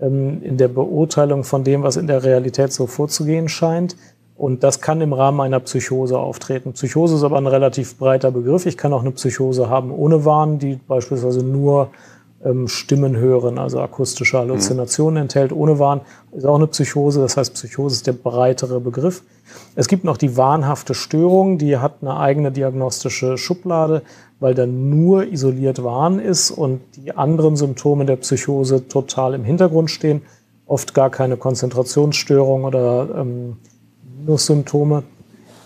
ähm, 0.00 0.42
in 0.42 0.56
der 0.56 0.68
Beurteilung 0.68 1.44
von 1.44 1.64
dem, 1.64 1.82
was 1.82 1.96
in 1.96 2.06
der 2.06 2.24
Realität 2.24 2.72
so 2.72 2.86
vorzugehen 2.86 3.48
scheint. 3.48 3.96
Und 4.36 4.62
das 4.62 4.80
kann 4.80 5.00
im 5.00 5.12
Rahmen 5.12 5.40
einer 5.40 5.60
Psychose 5.60 6.16
auftreten. 6.16 6.72
Psychose 6.72 7.16
ist 7.16 7.24
aber 7.24 7.38
ein 7.38 7.46
relativ 7.46 7.98
breiter 7.98 8.30
Begriff. 8.30 8.66
Ich 8.66 8.76
kann 8.76 8.92
auch 8.92 9.00
eine 9.00 9.10
Psychose 9.10 9.68
haben 9.68 9.90
ohne 9.90 10.24
Wahn, 10.24 10.60
die 10.60 10.76
beispielsweise 10.76 11.44
nur 11.44 11.90
ähm, 12.44 12.68
Stimmen 12.68 13.16
hören, 13.16 13.58
also 13.58 13.80
akustische 13.80 14.38
Halluzinationen 14.38 15.14
mhm. 15.14 15.22
enthält, 15.22 15.52
ohne 15.52 15.78
Wahn. 15.80 16.02
Ist 16.30 16.46
auch 16.46 16.54
eine 16.54 16.68
Psychose. 16.68 17.20
Das 17.20 17.36
heißt, 17.36 17.54
Psychose 17.54 17.96
ist 17.96 18.06
der 18.06 18.12
breitere 18.12 18.80
Begriff. 18.80 19.24
Es 19.74 19.88
gibt 19.88 20.04
noch 20.04 20.16
die 20.16 20.36
wahnhafte 20.36 20.94
Störung, 20.94 21.58
die 21.58 21.78
hat 21.78 21.96
eine 22.00 22.16
eigene 22.16 22.52
diagnostische 22.52 23.38
Schublade 23.38 24.02
weil 24.40 24.54
dann 24.54 24.88
nur 24.88 25.26
isoliert 25.26 25.82
Wahn 25.82 26.18
ist 26.18 26.50
und 26.50 26.80
die 26.96 27.16
anderen 27.16 27.56
Symptome 27.56 28.04
der 28.04 28.16
Psychose 28.16 28.88
total 28.88 29.34
im 29.34 29.44
Hintergrund 29.44 29.90
stehen. 29.90 30.22
Oft 30.66 30.94
gar 30.94 31.10
keine 31.10 31.36
Konzentrationsstörung 31.36 32.64
oder 32.64 33.08
ähm, 33.16 33.56
Minussymptome 34.18 35.02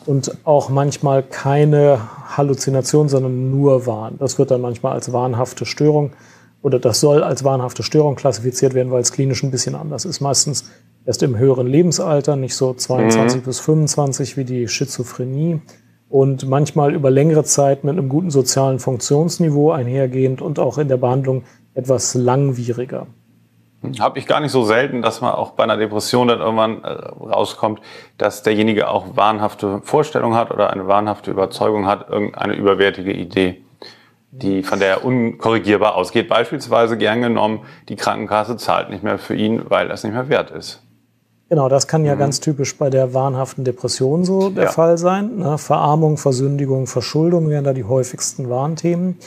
und 0.06 0.36
auch 0.44 0.68
manchmal 0.68 1.22
keine 1.22 1.98
Halluzination, 2.36 3.08
sondern 3.08 3.50
nur 3.50 3.86
Wahn. 3.86 4.16
Das 4.18 4.38
wird 4.38 4.50
dann 4.50 4.60
manchmal 4.60 4.92
als 4.92 5.12
wahnhafte 5.12 5.66
Störung 5.66 6.12
oder 6.62 6.78
das 6.78 7.00
soll 7.00 7.22
als 7.22 7.44
wahnhafte 7.44 7.82
Störung 7.82 8.14
klassifiziert 8.14 8.74
werden, 8.74 8.92
weil 8.92 9.02
es 9.02 9.12
klinisch 9.12 9.42
ein 9.42 9.50
bisschen 9.50 9.74
anders 9.74 10.04
ist. 10.04 10.20
Meistens 10.20 10.64
erst 11.04 11.22
im 11.22 11.36
höheren 11.36 11.66
Lebensalter, 11.66 12.36
nicht 12.36 12.54
so 12.54 12.72
22 12.72 13.40
mhm. 13.40 13.44
bis 13.44 13.60
25 13.60 14.36
wie 14.36 14.44
die 14.44 14.68
Schizophrenie 14.68 15.60
und 16.12 16.46
manchmal 16.46 16.94
über 16.94 17.10
längere 17.10 17.42
Zeit 17.42 17.84
mit 17.84 17.96
einem 17.96 18.10
guten 18.10 18.30
sozialen 18.30 18.78
Funktionsniveau 18.78 19.72
einhergehend 19.72 20.42
und 20.42 20.58
auch 20.58 20.76
in 20.76 20.88
der 20.88 20.98
Behandlung 20.98 21.44
etwas 21.72 22.14
langwieriger. 22.14 23.06
Habe 23.98 24.18
ich 24.18 24.26
gar 24.26 24.40
nicht 24.40 24.52
so 24.52 24.62
selten, 24.62 25.00
dass 25.00 25.22
man 25.22 25.32
auch 25.32 25.52
bei 25.52 25.64
einer 25.64 25.78
Depression 25.78 26.28
dann 26.28 26.40
irgendwann 26.40 26.84
äh, 26.84 26.88
rauskommt, 26.88 27.80
dass 28.18 28.42
derjenige 28.42 28.90
auch 28.90 29.16
wahnhafte 29.16 29.80
Vorstellungen 29.84 30.36
hat 30.36 30.50
oder 30.50 30.70
eine 30.70 30.86
wahnhafte 30.86 31.30
Überzeugung 31.30 31.86
hat, 31.86 32.10
irgendeine 32.10 32.56
überwertige 32.56 33.14
Idee, 33.14 33.62
die 34.30 34.62
von 34.62 34.80
der 34.80 34.88
er 34.88 35.04
unkorrigierbar 35.06 35.94
ausgeht. 35.94 36.28
Beispielsweise 36.28 36.98
gern 36.98 37.22
genommen, 37.22 37.60
die 37.88 37.96
Krankenkasse 37.96 38.58
zahlt 38.58 38.90
nicht 38.90 39.02
mehr 39.02 39.18
für 39.18 39.34
ihn, 39.34 39.62
weil 39.70 39.88
das 39.88 40.04
nicht 40.04 40.12
mehr 40.12 40.28
wert 40.28 40.50
ist. 40.50 40.82
Genau, 41.52 41.68
das 41.68 41.86
kann 41.86 42.06
ja 42.06 42.14
mhm. 42.14 42.18
ganz 42.18 42.40
typisch 42.40 42.78
bei 42.78 42.88
der 42.88 43.12
wahnhaften 43.12 43.62
Depression 43.62 44.24
so 44.24 44.48
der 44.48 44.64
ja. 44.64 44.70
Fall 44.70 44.96
sein. 44.96 45.36
Ne? 45.36 45.58
Verarmung, 45.58 46.16
Versündigung, 46.16 46.86
Verschuldung 46.86 47.50
wären 47.50 47.62
da 47.62 47.74
die 47.74 47.84
häufigsten 47.84 48.48
Warnthemen. 48.48 49.18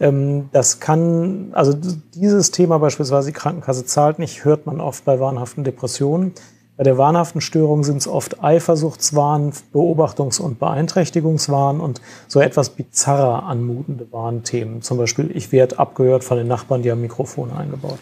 Ähm, 0.00 0.48
das 0.50 0.80
kann, 0.80 1.50
also 1.52 1.78
dieses 2.16 2.50
Thema 2.50 2.80
beispielsweise, 2.80 3.28
die 3.28 3.32
Krankenkasse 3.32 3.84
zahlt 3.84 4.18
nicht, 4.18 4.44
hört 4.44 4.66
man 4.66 4.80
oft 4.80 5.04
bei 5.04 5.20
wahnhaften 5.20 5.62
Depressionen. 5.62 6.32
Bei 6.78 6.84
der 6.84 6.96
wahnhaften 6.96 7.40
Störung 7.40 7.82
sind 7.82 7.96
es 7.96 8.06
oft 8.06 8.44
Eifersuchtswahn, 8.44 9.52
Beobachtungs- 9.74 10.40
und 10.40 10.60
Beeinträchtigungswahn 10.60 11.80
und 11.80 12.00
so 12.28 12.40
etwas 12.40 12.70
bizarrer 12.70 13.42
anmutende 13.42 14.06
Warnthemen. 14.12 14.80
Zum 14.82 14.96
Beispiel, 14.96 15.28
ich 15.34 15.50
werde 15.50 15.80
abgehört 15.80 16.22
von 16.22 16.38
den 16.38 16.46
Nachbarn, 16.46 16.82
die 16.82 16.92
haben 16.92 17.00
Mikrofone 17.00 17.52
eingebaut. 17.56 17.98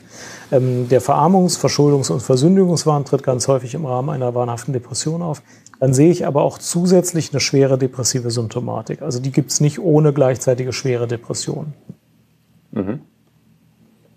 Ähm, 0.53 0.91
der 0.91 1.01
Verarmungs-, 1.01 1.59
Verschuldungs- 1.59 2.13
und 2.13 2.21
Versündigungswahn 2.21 3.07
tritt 3.07 3.23
ganz 3.23 3.49
häufig 3.49 3.73
im 3.73 3.87
Rahmen 3.87 4.11
einer 4.11 4.35
wahnhaften 4.35 4.75
Depression 4.75 5.23
auf. 5.23 5.41
Dann 5.81 5.95
sehe 5.95 6.11
ich 6.11 6.27
aber 6.27 6.43
auch 6.43 6.59
zusätzlich 6.59 7.33
eine 7.33 7.41
schwere 7.41 7.79
depressive 7.79 8.31
Symptomatik. 8.31 9.01
Also 9.01 9.21
die 9.21 9.33
gibt 9.33 9.53
es 9.53 9.61
nicht 9.61 9.79
ohne 9.79 10.13
gleichzeitige 10.13 10.75
schwere 10.75 11.07
Depression. 11.07 11.73
Mhm. 12.73 13.01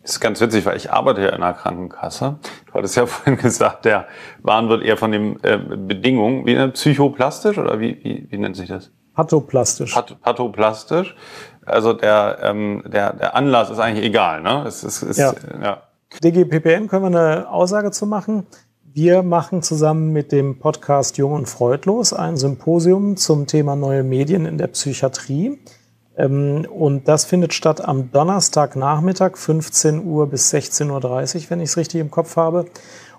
Das 0.09 0.15
ist 0.15 0.21
ganz 0.21 0.41
witzig, 0.41 0.65
weil 0.65 0.75
ich 0.75 0.91
arbeite 0.91 1.21
ja 1.21 1.27
in 1.27 1.43
einer 1.43 1.53
Krankenkasse. 1.53 2.39
Du 2.65 2.73
hattest 2.73 2.95
ja 2.95 3.05
vorhin 3.05 3.37
gesagt, 3.37 3.85
der 3.85 4.07
Wahn 4.41 4.67
wird 4.67 4.81
eher 4.81 4.97
von 4.97 5.11
den 5.11 5.37
äh, 5.43 5.59
Bedingungen, 5.59 6.47
wie 6.47 6.55
äh, 6.55 6.67
psychoplastisch 6.69 7.59
oder 7.59 7.79
wie, 7.79 8.03
wie, 8.03 8.27
wie 8.27 8.37
nennt 8.39 8.57
sich 8.57 8.69
das? 8.69 8.89
Pathoplastisch. 9.13 9.93
Pat 9.93 10.19
pathoplastisch. 10.19 11.15
Also 11.63 11.93
der, 11.93 12.39
ähm, 12.41 12.81
der, 12.87 13.13
der 13.13 13.35
Anlass 13.35 13.69
ist 13.69 13.77
eigentlich 13.77 14.03
egal, 14.03 14.41
ne? 14.41 14.63
Es 14.65 14.83
ist, 14.83 15.03
ist, 15.03 15.17
Ja. 15.19 15.35
ja. 15.61 15.83
DGPPN 16.23 16.87
können 16.87 17.13
wir 17.13 17.19
eine 17.19 17.51
Aussage 17.51 17.91
zu 17.91 18.07
machen. 18.07 18.47
Wir 18.81 19.21
machen 19.21 19.61
zusammen 19.61 20.11
mit 20.11 20.31
dem 20.31 20.57
Podcast 20.57 21.19
Jung 21.19 21.33
und 21.33 21.47
Freudlos 21.47 22.13
ein 22.13 22.35
Symposium 22.35 23.15
zum 23.15 23.45
Thema 23.45 23.75
neue 23.75 24.01
Medien 24.01 24.47
in 24.47 24.57
der 24.57 24.67
Psychiatrie. 24.67 25.59
Ähm, 26.19 26.67
Und 26.69 27.07
das 27.07 27.25
findet 27.25 27.53
statt 27.53 27.83
am 27.83 28.11
Donnerstagnachmittag, 28.11 29.37
15 29.37 30.05
Uhr 30.05 30.27
bis 30.27 30.53
16.30 30.53 30.91
Uhr, 30.91 31.49
wenn 31.49 31.61
ich 31.61 31.69
es 31.69 31.77
richtig 31.77 32.01
im 32.01 32.11
Kopf 32.11 32.35
habe. 32.35 32.65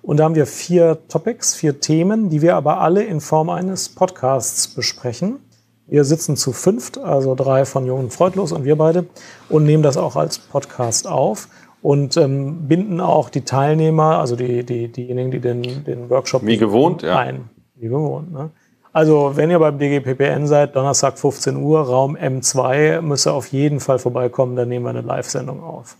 Und 0.02 0.18
da 0.18 0.24
haben 0.24 0.34
wir 0.34 0.46
vier 0.46 0.98
Topics, 1.08 1.54
vier 1.54 1.80
Themen, 1.80 2.28
die 2.28 2.42
wir 2.42 2.56
aber 2.56 2.80
alle 2.80 3.02
in 3.02 3.20
Form 3.20 3.50
eines 3.50 3.88
Podcasts 3.88 4.68
besprechen. 4.68 5.40
Wir 5.86 6.04
sitzen 6.04 6.36
zu 6.36 6.52
fünft, 6.52 6.98
also 6.98 7.34
drei 7.34 7.64
von 7.64 7.84
Jung 7.84 8.00
und 8.00 8.12
Freudlos 8.12 8.52
und 8.52 8.64
wir 8.64 8.76
beide, 8.76 9.06
und 9.48 9.64
nehmen 9.64 9.82
das 9.82 9.96
auch 9.96 10.16
als 10.16 10.38
Podcast 10.38 11.08
auf 11.08 11.48
und 11.82 12.16
ähm, 12.16 12.68
binden 12.68 13.00
auch 13.00 13.28
die 13.28 13.42
Teilnehmer, 13.42 14.18
also 14.18 14.36
die, 14.36 14.64
die, 14.64 14.88
diejenigen, 14.88 15.30
die 15.30 15.40
den, 15.40 15.84
den 15.84 16.10
Workshop 16.10 16.46
Wie 16.46 16.58
gewohnt, 16.58 17.02
ja. 17.02 17.18
ein. 17.18 17.50
Wie 17.74 17.88
gewohnt, 17.88 18.30
ne? 18.30 18.50
Also, 18.92 19.36
wenn 19.36 19.50
ihr 19.50 19.58
beim 19.58 19.78
DGPPN 19.78 20.46
seid, 20.48 20.74
Donnerstag 20.74 21.18
15 21.18 21.56
Uhr, 21.56 21.80
Raum 21.80 22.16
M2, 22.16 23.00
müsst 23.00 23.26
ihr 23.26 23.32
auf 23.32 23.48
jeden 23.52 23.78
Fall 23.78 24.00
vorbeikommen, 24.00 24.56
dann 24.56 24.68
nehmen 24.68 24.84
wir 24.84 24.90
eine 24.90 25.02
Live-Sendung 25.02 25.62
auf. 25.62 25.96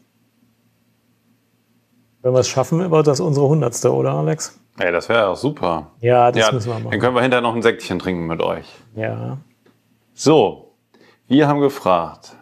Wenn 2.23 2.33
wir 2.33 2.41
es 2.41 2.49
schaffen, 2.49 2.91
wird 2.91 3.07
das 3.07 3.21
unsere 3.21 3.47
hundertste, 3.47 3.95
oder 3.95 4.13
Alex? 4.13 4.59
Ey, 4.79 4.91
das 4.91 5.09
wäre 5.09 5.29
auch 5.29 5.37
super. 5.37 5.93
Ja, 6.01 6.33
das 6.33 6.47
ja, 6.47 6.53
müssen 6.53 6.69
wir 6.69 6.75
Dann 6.75 6.85
machen. 6.85 7.01
können 7.01 7.15
wir 7.15 7.23
hinterher 7.23 7.43
noch 7.43 7.55
ein 7.55 7.63
Säckchen 7.63 7.99
trinken 7.99 8.27
mit 8.27 8.43
euch. 8.43 8.67
Ja. 8.95 9.39
So, 10.15 10.75
wir 11.29 11.47
haben 11.47 11.61
gefragt. 11.61 12.37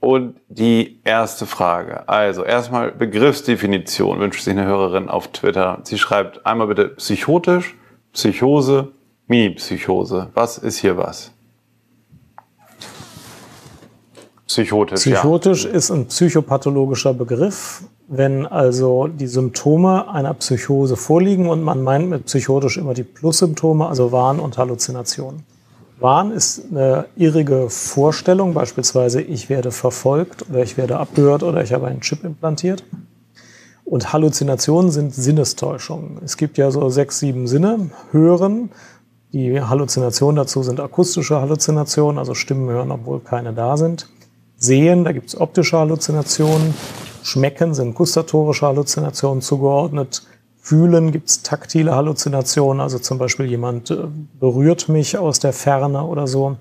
Und 0.00 0.40
die 0.48 1.00
erste 1.04 1.46
Frage. 1.46 2.08
Also 2.08 2.44
erstmal 2.44 2.92
Begriffsdefinition 2.92 4.20
wünscht 4.20 4.42
sich 4.42 4.52
eine 4.52 4.66
Hörerin 4.66 5.08
auf 5.08 5.28
Twitter. 5.28 5.80
Sie 5.84 5.98
schreibt 5.98 6.44
einmal 6.44 6.66
bitte 6.66 6.88
psychotisch, 6.90 7.74
Psychose, 8.12 8.92
Mini-Psychose. 9.28 10.28
Was 10.34 10.58
ist 10.58 10.78
hier 10.78 10.96
was? 10.96 11.32
Psychotisch, 14.46 15.00
Psychotisch 15.00 15.64
ist 15.64 15.90
ein 15.90 16.06
psychopathologischer 16.06 17.12
Begriff. 17.12 17.82
Wenn 18.08 18.46
also 18.46 19.08
die 19.08 19.26
Symptome 19.26 20.08
einer 20.08 20.32
Psychose 20.34 20.96
vorliegen 20.96 21.48
und 21.48 21.64
man 21.64 21.82
meint 21.82 22.08
mit 22.08 22.26
psychotisch 22.26 22.76
immer 22.76 22.94
die 22.94 23.02
Plus-Symptome, 23.02 23.88
also 23.88 24.12
Wahn 24.12 24.38
und 24.38 24.56
Halluzination. 24.58 25.42
Wahn 25.98 26.30
ist 26.30 26.66
eine 26.70 27.06
irrige 27.16 27.68
Vorstellung, 27.68 28.54
beispielsweise 28.54 29.20
ich 29.20 29.48
werde 29.48 29.72
verfolgt 29.72 30.48
oder 30.48 30.62
ich 30.62 30.76
werde 30.76 30.98
abgehört 30.98 31.42
oder 31.42 31.64
ich 31.64 31.72
habe 31.72 31.88
einen 31.88 32.00
Chip 32.00 32.22
implantiert. 32.22 32.84
Und 33.84 34.12
Halluzinationen 34.12 34.90
sind 34.90 35.14
Sinnestäuschungen. 35.14 36.18
Es 36.24 36.36
gibt 36.36 36.58
ja 36.58 36.70
so 36.70 36.88
sechs, 36.90 37.18
sieben 37.18 37.46
Sinne. 37.46 37.90
Hören, 38.10 38.70
die 39.32 39.60
Halluzinationen 39.60 40.36
dazu 40.36 40.62
sind 40.62 40.80
akustische 40.80 41.40
Halluzinationen, 41.40 42.18
also 42.18 42.34
Stimmen 42.34 42.68
hören, 42.68 42.90
obwohl 42.90 43.20
keine 43.20 43.52
da 43.52 43.76
sind. 43.76 44.08
Sehen, 44.56 45.04
da 45.04 45.12
gibt 45.12 45.28
es 45.28 45.40
optische 45.40 45.76
Halluzinationen. 45.78 46.74
Schmecken 47.22 47.74
sind 47.74 47.94
gustatorische 47.94 48.66
Halluzinationen 48.66 49.42
zugeordnet. 49.42 50.22
Fühlen 50.58 51.12
gibt 51.12 51.28
es 51.28 51.42
taktile 51.42 51.94
Halluzinationen, 51.94 52.80
also 52.80 52.98
zum 52.98 53.18
Beispiel 53.18 53.46
jemand 53.46 53.90
äh, 53.90 54.04
berührt 54.40 54.88
mich 54.88 55.18
aus 55.18 55.38
der 55.38 55.52
Ferne 55.52 56.02
oder 56.04 56.26
so. 56.26 56.56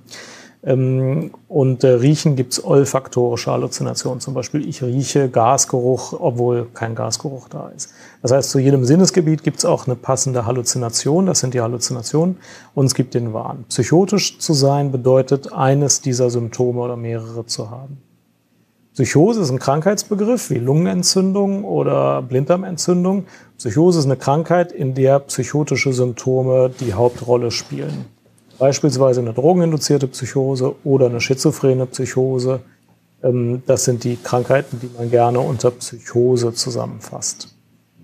Ähm, 0.66 1.32
Und 1.48 1.84
äh, 1.84 1.90
Riechen 1.90 2.36
gibt 2.36 2.54
es 2.54 2.66
olfaktorische 2.66 3.52
Halluzinationen, 3.52 4.20
zum 4.20 4.34
Beispiel 4.34 4.68
ich 4.68 4.82
rieche 4.82 5.30
Gasgeruch, 5.30 6.14
obwohl 6.20 6.68
kein 6.74 6.96
Gasgeruch 6.96 7.48
da 7.50 7.70
ist. 7.70 7.94
Das 8.24 8.32
heißt, 8.32 8.50
zu 8.50 8.58
jedem 8.58 8.84
Sinnesgebiet 8.84 9.44
gibt 9.44 9.60
es 9.60 9.66
auch 9.66 9.86
eine 9.86 9.96
passende 9.96 10.48
Halluzination, 10.48 11.28
das 11.28 11.40
sind 11.40 11.54
die 11.54 11.62
Halluzinationen, 11.62 12.38
und 12.74 12.88
es 12.88 12.96
gibt 12.96 13.14
den 13.14 13.32
Wahn. 13.32 13.66
Psychotisch 13.70 14.40
zu 14.40 14.54
sein 14.54 14.92
bedeutet, 14.92 15.54
eines 15.54 16.02
dieser 16.02 16.32
Symptome 16.32 16.82
oder 16.82 16.98
mehrere 16.98 17.46
zu 17.46 17.70
haben. 17.70 18.02
Psychose 18.96 19.42
ist 19.42 19.52
ein 19.52 19.60
Krankheitsbegriff 19.60 20.50
wie 20.50 20.58
Lungenentzündung 20.58 21.66
oder 21.66 22.22
Blinddarmentzündung. 22.22 23.26
Psychose 23.58 24.00
ist 24.00 24.06
eine 24.06 24.16
Krankheit, 24.16 24.72
in 24.72 24.94
der 24.94 25.20
psychotische 25.20 25.92
Symptome 25.94 26.72
die 26.80 26.94
Hauptrolle 26.94 27.52
spielen. 27.52 28.06
Beispielsweise 28.58 29.22
eine 29.22 29.34
drogeninduzierte 29.34 30.08
Psychose 30.08 30.76
oder 30.84 31.08
eine 31.08 31.22
schizophrene 31.22 31.86
Psychose. 31.88 32.62
Ähm, 33.24 33.64
Das 33.66 33.84
sind 33.86 34.04
die 34.04 34.18
Krankheiten, 34.18 34.80
die 34.82 34.90
man 34.98 35.10
gerne 35.10 35.40
unter 35.40 35.72
Psychose 35.72 36.54
zusammenfasst. 36.54 37.56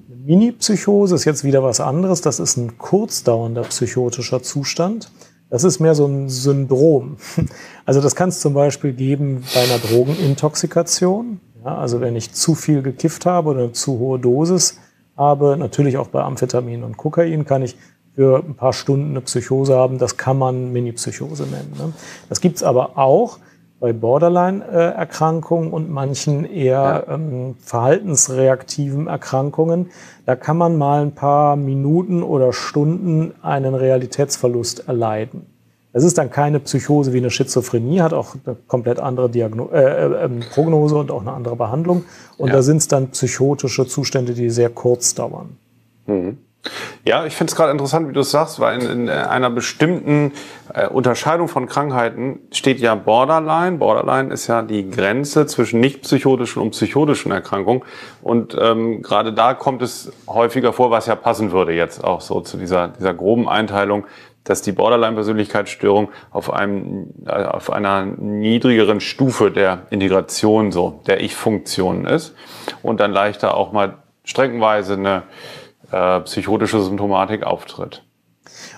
Eine 0.08 0.18
Mini-Psychose 0.18 1.16
ist 1.16 1.26
jetzt 1.26 1.44
wieder 1.44 1.64
was 1.64 1.80
anderes. 1.80 2.22
Das 2.22 2.40
ist 2.40 2.58
ein 2.58 2.78
kurzdauernder 2.78 3.62
psychotischer 3.64 4.44
Zustand. 4.44 5.12
Das 5.50 5.64
ist 5.66 5.80
mehr 5.80 5.96
so 5.96 6.06
ein 6.06 6.30
Syndrom. 6.30 7.18
Also 7.84 8.00
das 8.00 8.16
kann 8.16 8.30
es 8.30 8.40
zum 8.40 8.54
Beispiel 8.54 8.94
geben 8.94 9.44
bei 9.54 9.62
einer 9.62 9.80
Drogenintoxikation. 9.80 11.42
Ja, 11.66 11.78
also 11.78 12.00
wenn 12.00 12.16
ich 12.16 12.32
zu 12.32 12.56
viel 12.56 12.82
gekifft 12.82 13.26
habe 13.26 13.50
oder 13.50 13.60
eine 13.64 13.72
zu 13.74 14.00
hohe 14.00 14.18
Dosis 14.20 14.78
habe, 15.18 15.58
natürlich 15.58 15.98
auch 15.98 16.08
bei 16.08 16.22
Amphetamin 16.22 16.84
und 16.84 16.96
Kokain 16.96 17.44
kann 17.46 17.64
ich 17.64 17.76
für 18.16 18.44
ein 18.44 18.56
paar 18.56 18.74
Stunden 18.74 19.12
eine 19.12 19.22
Psychose 19.22 19.76
haben. 19.76 19.98
Das 19.98 20.18
kann 20.18 20.38
man 20.38 20.72
Mini-Psychose 20.74 21.44
nennen. 21.44 21.74
Ne? 21.78 21.94
Das 22.30 22.42
gibt's 22.42 22.64
aber 22.64 22.98
auch 22.98 23.40
bei 23.80 23.94
Borderline-Erkrankungen 23.94 25.72
und 25.72 25.90
manchen 25.90 26.46
eher 26.46 27.06
ähm, 27.10 27.56
verhaltensreaktiven 27.60 29.08
Erkrankungen. 29.08 29.90
Da 30.26 30.36
kann 30.36 30.58
man 30.58 30.78
mal 30.78 31.02
ein 31.02 31.16
paar 31.16 31.56
Minuten 31.56 32.22
oder 32.22 32.54
Stunden 32.54 33.34
einen 33.42 33.74
Realitätsverlust 33.74 34.88
erleiden. 34.88 35.48
Das 35.94 36.04
ist 36.04 36.18
dann 36.18 36.30
keine 36.30 36.60
Psychose 36.60 37.12
wie 37.12 37.18
eine 37.18 37.32
Schizophrenie, 37.32 38.02
hat 38.02 38.14
auch 38.14 38.36
eine 38.46 38.56
komplett 38.68 39.00
andere 39.00 39.30
Diagno 39.30 39.70
äh, 39.74 39.82
äh, 39.82 40.26
ähm, 40.26 40.42
Prognose 40.54 40.96
und 40.96 41.12
auch 41.12 41.22
eine 41.22 41.34
andere 41.34 41.56
Behandlung. 41.56 42.06
Und 42.38 42.50
Ja. 42.50 42.56
da 42.56 42.62
sind 42.62 42.78
es 42.78 42.88
dann 42.88 43.10
psychotische 43.10 43.86
Zustände, 43.88 44.34
die 44.34 44.50
sehr 44.50 44.70
kurz 44.70 45.16
dauern. 45.16 45.58
Ja, 47.04 47.26
ich 47.26 47.36
finde 47.36 47.52
es 47.52 47.56
gerade 47.56 47.72
interessant, 47.72 48.08
wie 48.08 48.14
du 48.14 48.20
es 48.20 48.30
sagst, 48.30 48.60
weil 48.60 48.82
in, 48.82 48.90
in 48.90 49.10
einer 49.10 49.50
bestimmten 49.50 50.34
äh, 50.74 50.88
Unterscheidung 50.88 51.48
von 51.48 51.66
Krankheiten 51.66 52.40
steht 52.52 52.80
ja 52.80 52.94
Borderline. 52.94 53.78
Borderline 53.78 54.32
ist 54.32 54.46
ja 54.46 54.62
die 54.62 54.90
Grenze 54.90 55.48
zwischen 55.48 55.80
nicht 55.80 56.04
psychotischen 56.04 56.62
und 56.62 56.72
psychotischen 56.72 57.32
Erkrankungen. 57.32 57.82
Und 58.22 58.56
ähm, 58.60 59.02
gerade 59.02 59.34
da 59.34 59.56
kommt 59.56 59.82
es 59.82 60.12
häufiger 60.28 60.74
vor, 60.74 60.92
was 60.92 61.08
ja 61.08 61.16
passen 61.16 61.52
würde 61.52 61.74
jetzt 61.74 62.04
auch 62.04 62.22
so 62.22 62.42
zu 62.42 62.58
dieser, 62.58 62.90
dieser 62.90 63.16
groben 63.16 63.50
Einteilung, 63.50 64.06
dass 64.44 64.62
die 64.62 64.72
Borderline-Persönlichkeitsstörung 64.72 66.10
auf 66.32 66.54
einem, 66.54 67.08
äh, 67.26 67.32
auf 67.32 67.72
einer 67.72 68.06
niedrigeren 68.06 69.00
Stufe 69.00 69.50
der 69.50 69.88
Integration 69.90 70.72
so, 70.72 71.02
der 71.08 71.22
Ich-Funktion 71.22 72.06
ist 72.06 72.36
und 72.84 73.00
dann 73.00 73.12
leichter 73.12 73.56
auch 73.56 73.72
mal 73.72 73.98
streckenweise 74.24 74.94
eine 74.94 75.24
äh, 75.92 76.22
psychotische 76.22 76.82
Symptomatik 76.82 77.44
auftritt. 77.44 78.04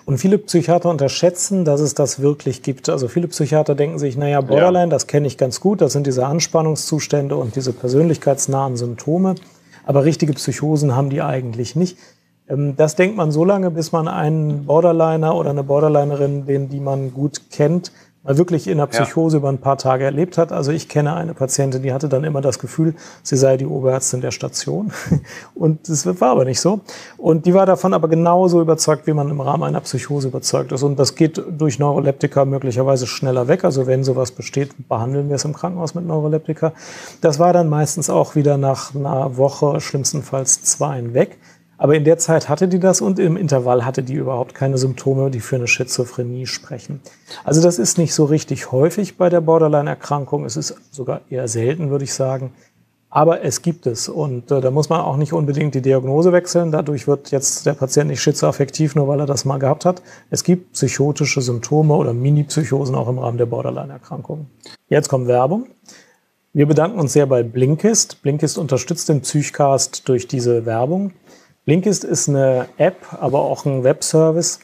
Und 0.06 0.18
viele 0.18 0.38
Psychiater 0.38 0.90
unterschätzen, 0.90 1.66
dass 1.66 1.80
es 1.80 1.94
das 1.94 2.22
wirklich 2.22 2.62
gibt. 2.64 2.90
Also 2.90 3.08
viele 3.08 3.28
Psychiater 3.28 3.76
denken 3.76 3.98
sich, 3.98 4.18
naja, 4.18 4.42
Borderline, 4.42 4.90
das 4.90 5.08
kenne 5.08 5.28
ich 5.28 5.38
ganz 5.38 5.62
gut, 5.62 5.82
das 5.82 5.94
sind 5.94 6.06
diese 6.06 6.26
Anspannungszustände 6.26 7.36
und 7.36 7.56
diese 7.56 7.74
persönlichkeitsnahen 7.74 8.76
Symptome. 8.76 9.36
Aber 9.86 10.06
richtige 10.06 10.34
Psychosen 10.34 10.96
haben 10.96 11.10
die 11.10 11.22
eigentlich 11.22 11.76
nicht. 11.76 11.98
Ähm, 12.50 12.76
Das 12.76 12.96
denkt 12.96 13.16
man 13.16 13.32
so 13.32 13.46
lange, 13.46 13.72
bis 13.72 13.92
man 13.92 14.08
einen 14.08 14.66
Borderliner 14.66 15.36
oder 15.36 15.52
eine 15.52 15.64
Borderlinerin, 15.64 16.46
den 16.46 16.70
die 16.70 16.80
man 16.80 17.14
gut 17.14 17.50
kennt, 17.52 17.92
mal 18.24 18.38
wirklich 18.38 18.68
in 18.68 18.78
der 18.78 18.88
Psychose 18.88 19.38
ja. 19.38 19.40
über 19.40 19.50
ein 19.50 19.58
paar 19.58 19.78
Tage 19.78 20.06
erlebt 20.06 20.38
hat. 20.38 20.52
Also 20.52 20.72
ich 20.72 20.88
kenne 20.88 21.14
eine 21.14 21.34
Patientin, 21.34 21.84
die 21.84 21.94
hatte 21.94 22.08
dann 22.08 22.24
immer 22.24 22.42
das 22.42 22.58
Gefühl, 22.58 22.96
sie 23.22 23.36
sei 23.36 23.58
die 23.58 23.66
Oberärztin 23.66 24.22
der 24.22 24.32
Station. 24.32 24.92
Und 25.56 25.90
das 25.90 26.06
war 26.06 26.30
aber 26.30 26.46
nicht 26.46 26.62
so. 26.62 26.80
Und 27.18 27.46
die 27.46 27.54
war 27.54 27.66
davon 27.66 27.94
aber 27.94 28.08
genauso 28.08 28.62
überzeugt, 28.62 29.08
wie 29.08 29.14
man 29.14 29.30
im 29.30 29.42
Rahmen 29.42 29.64
einer 29.64 29.82
Psychose 29.82 30.30
überzeugt 30.30 30.72
ist. 30.72 30.84
Und 30.84 30.98
das 30.98 31.16
geht 31.16 31.42
durch 31.50 31.80
Neuroleptika 31.80 32.46
möglicherweise 32.46 33.08
schneller 33.08 33.48
weg. 33.48 33.66
Also 33.66 33.88
wenn 33.88 34.04
sowas 34.04 34.32
besteht, 34.32 34.88
behandeln 34.88 35.28
wir 35.28 35.36
es 35.36 35.46
im 35.46 35.54
Krankenhaus 35.54 35.94
mit 35.94 36.06
Neuroleptika. 36.06 36.72
Das 37.20 37.40
war 37.40 37.52
dann 37.52 37.68
meistens 37.68 38.10
auch 38.10 38.36
wieder 38.36 38.58
nach 38.58 38.96
einer 38.96 39.38
Woche, 39.38 39.82
schlimmstenfalls 39.82 40.64
zwei 40.64 41.14
weg. 41.14 41.38
Aber 41.78 41.96
in 41.96 42.04
der 42.04 42.18
Zeit 42.18 42.50
hatte 42.50 42.68
die 42.68 42.80
das 42.80 43.02
und 43.02 43.20
im 43.20 43.36
Intervall 43.36 43.86
hatte 43.86 44.04
die 44.04 44.14
überhaupt 44.14 44.54
keine 44.54 44.78
Symptome, 44.78 45.32
die 45.32 45.40
für 45.40 45.56
eine 45.56 45.68
Schizophrenie 45.68 46.46
sprechen. 46.46 47.02
Also 47.44 47.62
das 47.62 47.80
ist 47.80 47.98
nicht 47.98 48.14
so 48.14 48.26
richtig 48.26 48.72
häufig 48.72 49.18
bei 49.18 49.30
der 49.30 49.42
Borderline-Erkrankung. 49.42 50.46
Es 50.46 50.56
ist 50.56 50.76
sogar 50.92 51.22
eher 51.30 51.48
selten, 51.48 51.90
würde 51.90 52.06
ich 52.06 52.14
sagen. 52.14 52.54
Aber 53.16 53.44
es 53.44 53.62
gibt 53.62 53.86
es 53.86 54.10
und 54.10 54.50
äh, 54.50 54.60
da 54.60 54.72
muss 54.72 54.90
man 54.90 55.02
auch 55.02 55.18
nicht 55.18 55.34
unbedingt 55.34 55.76
die 55.76 55.84
Diagnose 55.84 56.32
wechseln. 56.32 56.72
Dadurch 56.72 57.08
wird 57.08 57.30
jetzt 57.30 57.64
der 57.68 57.74
Patient 57.74 58.10
nicht 58.10 58.24
schizoaffektiv, 58.24 58.96
nur 58.96 59.08
weil 59.08 59.20
er 59.20 59.28
das 59.28 59.46
mal 59.46 59.60
gehabt 59.60 59.86
hat. 59.86 60.02
Es 60.32 60.44
gibt 60.44 60.74
psychotische 60.74 61.42
Symptome 61.42 61.94
oder 61.94 62.12
Mini-Psychosen 62.12 62.96
auch 62.96 63.08
im 63.08 63.20
Rahmen 63.20 63.38
der 63.38 63.46
Borderline-Erkrankung. 63.46 64.48
Jetzt 64.90 65.10
kommt 65.10 65.28
Werbung. 65.28 65.68
Wir 66.54 66.66
bedanken 66.66 67.00
uns 67.00 67.14
sehr 67.14 67.28
bei 67.28 67.44
Blinkist. 67.44 68.24
Blinkist 68.24 68.58
unterstützt 68.58 69.10
den 69.10 69.22
Psychcast 69.22 70.10
durch 70.10 70.28
diese 70.28 70.66
Werbung. 70.66 71.12
Blinkist 71.66 72.04
ist 72.04 72.28
eine 72.28 72.68
App, 72.76 72.98
aber 73.22 73.40
auch 73.40 73.66
ein 73.66 73.86
Webservice, 73.86 74.60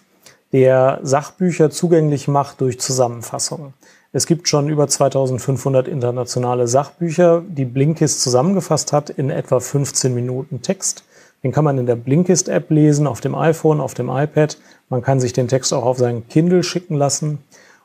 der 0.51 0.99
Sachbücher 1.01 1.69
zugänglich 1.69 2.27
macht 2.27 2.59
durch 2.59 2.77
Zusammenfassungen. 2.77 3.73
Es 4.11 4.25
gibt 4.25 4.49
schon 4.49 4.67
über 4.67 4.85
2500 4.85 5.87
internationale 5.87 6.67
Sachbücher, 6.67 7.41
die 7.47 7.63
Blinkist 7.63 8.21
zusammengefasst 8.21 8.91
hat 8.91 9.09
in 9.11 9.29
etwa 9.29 9.61
15 9.61 10.13
Minuten 10.13 10.61
Text. 10.61 11.05
Den 11.41 11.53
kann 11.53 11.63
man 11.63 11.77
in 11.77 11.85
der 11.85 11.95
Blinkist-App 11.95 12.69
lesen, 12.69 13.07
auf 13.07 13.21
dem 13.21 13.33
iPhone, 13.33 13.79
auf 13.79 13.93
dem 13.93 14.09
iPad. 14.09 14.57
Man 14.89 15.01
kann 15.01 15.21
sich 15.21 15.31
den 15.31 15.47
Text 15.47 15.73
auch 15.73 15.85
auf 15.85 15.99
seinen 15.99 16.27
Kindle 16.27 16.63
schicken 16.63 16.95
lassen. 16.95 17.37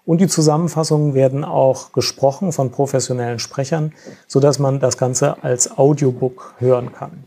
Und 0.05 0.21
die 0.23 0.27
Zusammenfassungen 0.27 1.15
werden 1.15 1.45
auch 1.45 1.93
gesprochen 1.93 2.51
von 2.51 2.73
professionellen 2.73 3.39
Sprechern, 3.39 3.93
sodass 4.27 4.59
man 4.59 4.81
das 4.81 4.99
Ganze 4.99 5.45
als 5.45 5.79
Audiobook 5.79 6.55
hören 6.59 6.93
kann. 6.93 7.23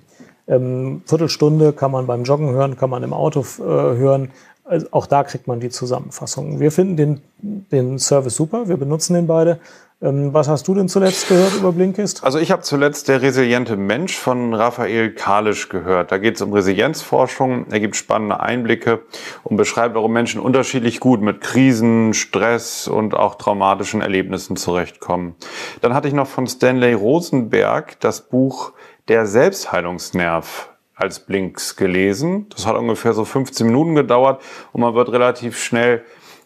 Ähm, 0.47 1.01
Viertelstunde 1.05 1.73
kann 1.73 1.91
man 1.91 2.07
beim 2.07 2.23
Joggen 2.23 2.51
hören, 2.51 2.77
kann 2.77 2.89
man 2.89 3.03
im 3.03 3.13
Auto 3.13 3.41
äh, 3.59 3.63
hören. 3.63 4.31
Also 4.63 4.87
auch 4.91 5.07
da 5.07 5.23
kriegt 5.23 5.47
man 5.47 5.59
die 5.59 5.69
Zusammenfassung. 5.69 6.59
Wir 6.59 6.71
finden 6.71 6.97
den, 6.97 7.21
den 7.39 7.99
Service 7.99 8.35
super, 8.35 8.67
wir 8.67 8.77
benutzen 8.77 9.13
den 9.13 9.27
beide. 9.27 9.59
Ähm, 9.99 10.31
was 10.31 10.47
hast 10.47 10.67
du 10.67 10.75
denn 10.75 10.89
zuletzt 10.89 11.27
gehört 11.27 11.55
über 11.55 11.71
Blinkist? 11.71 12.23
Also 12.23 12.37
ich 12.37 12.51
habe 12.51 12.61
zuletzt 12.61 13.07
der 13.07 13.23
resiliente 13.23 13.75
Mensch 13.77 14.15
von 14.15 14.53
Raphael 14.53 15.11
Kalisch 15.11 15.69
gehört. 15.69 16.11
Da 16.11 16.19
geht 16.19 16.35
es 16.35 16.41
um 16.41 16.53
Resilienzforschung. 16.53 17.65
Er 17.71 17.79
gibt 17.79 17.95
spannende 17.95 18.39
Einblicke 18.39 19.01
und 19.43 19.57
beschreibt, 19.57 19.95
warum 19.95 20.13
Menschen 20.13 20.39
unterschiedlich 20.39 20.99
gut 20.99 21.21
mit 21.21 21.41
Krisen, 21.41 22.13
Stress 22.13 22.87
und 22.87 23.15
auch 23.15 23.35
traumatischen 23.35 24.01
Erlebnissen 24.01 24.55
zurechtkommen. 24.55 25.35
Dann 25.81 25.95
hatte 25.95 26.07
ich 26.07 26.13
noch 26.13 26.27
von 26.27 26.45
Stanley 26.45 26.93
Rosenberg 26.93 27.99
das 27.99 28.21
Buch 28.21 28.73
der 29.07 29.25
Selbstheilungsnerv 29.25 30.69
als 30.95 31.19
Blinks 31.19 31.75
gelesen. 31.75 32.47
Das 32.49 32.65
hat 32.65 32.75
ungefähr 32.75 33.13
so 33.13 33.23
15 33.23 33.67
Minuten 33.67 33.95
gedauert 33.95 34.41
und 34.73 34.81
man 34.81 34.95
wird 34.95 35.11
relativ 35.11 35.61
schnell 35.61 36.03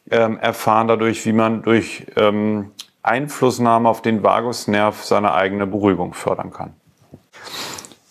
ähm, 0.10 0.38
erfahren 0.39 0.88
dadurch, 0.88 1.25
wie 1.25 1.34
man 1.34 1.63
durch 1.63 2.06
ähm, 2.18 2.72
Einflussnahme 3.03 3.88
auf 3.89 4.01
den 4.01 4.24
Vagusnerv 4.24 5.03
seine 5.03 5.34
eigene 5.34 5.68
Beruhigung 5.68 6.13
fördern 6.13 6.51
kann. 6.51 6.74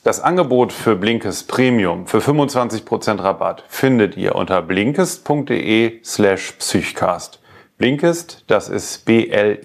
Das 0.03 0.21
Angebot 0.21 0.73
für 0.73 0.97
Blinkist 0.97 1.47
Premium 1.47 2.07
für 2.07 2.21
25% 2.21 3.23
Rabatt 3.23 3.65
findet 3.69 4.17
ihr 4.17 4.35
unter 4.35 4.63
blinkist.de 4.63 6.03
slash 6.03 6.53
psychcast. 6.53 7.39
Blinkist, 7.77 8.45
das 8.47 8.71
ist 8.71 9.05
b-l-i-n-k-i-s-t.de 9.05 9.61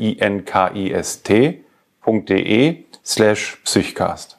slash 3.04 3.58
psychcast. 3.63 4.38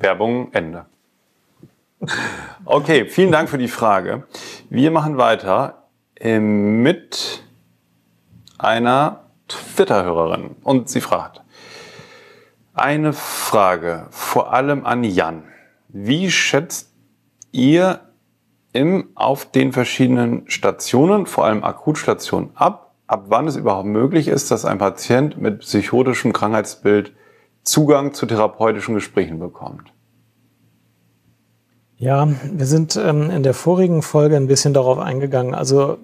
Werbung 0.00 0.52
Ende. 0.52 0.86
Okay, 2.64 3.06
vielen 3.06 3.32
Dank 3.32 3.48
für 3.48 3.58
die 3.58 3.68
Frage. 3.68 4.24
Wir 4.70 4.90
machen 4.90 5.18
weiter 5.18 5.88
ähm, 6.16 6.82
mit 6.82 7.42
einer 8.58 9.24
Twitter-Hörerin 9.48 10.56
und 10.62 10.88
sie 10.88 11.00
fragt, 11.00 11.42
eine 12.74 13.12
Frage 13.12 14.06
vor 14.10 14.52
allem 14.52 14.86
an 14.86 15.02
Jan. 15.02 15.44
Wie 15.88 16.30
schätzt 16.30 16.92
ihr 17.50 18.00
im, 18.72 19.08
auf 19.14 19.50
den 19.50 19.72
verschiedenen 19.72 20.48
Stationen, 20.48 21.26
vor 21.26 21.46
allem 21.46 21.64
Akutstationen, 21.64 22.50
ab, 22.54 22.94
ab 23.06 23.24
wann 23.28 23.48
es 23.48 23.56
überhaupt 23.56 23.88
möglich 23.88 24.28
ist, 24.28 24.50
dass 24.50 24.64
ein 24.64 24.78
Patient 24.78 25.38
mit 25.38 25.60
psychotischem 25.60 26.32
Krankheitsbild 26.32 27.12
Zugang 27.68 28.14
zu 28.14 28.26
therapeutischen 28.26 28.94
Gesprächen 28.94 29.38
bekommt? 29.38 29.92
Ja, 31.96 32.28
wir 32.52 32.66
sind 32.66 32.96
ähm, 32.96 33.30
in 33.30 33.42
der 33.42 33.54
vorigen 33.54 34.02
Folge 34.02 34.36
ein 34.36 34.46
bisschen 34.46 34.72
darauf 34.72 34.98
eingegangen. 34.98 35.54
Also 35.54 35.98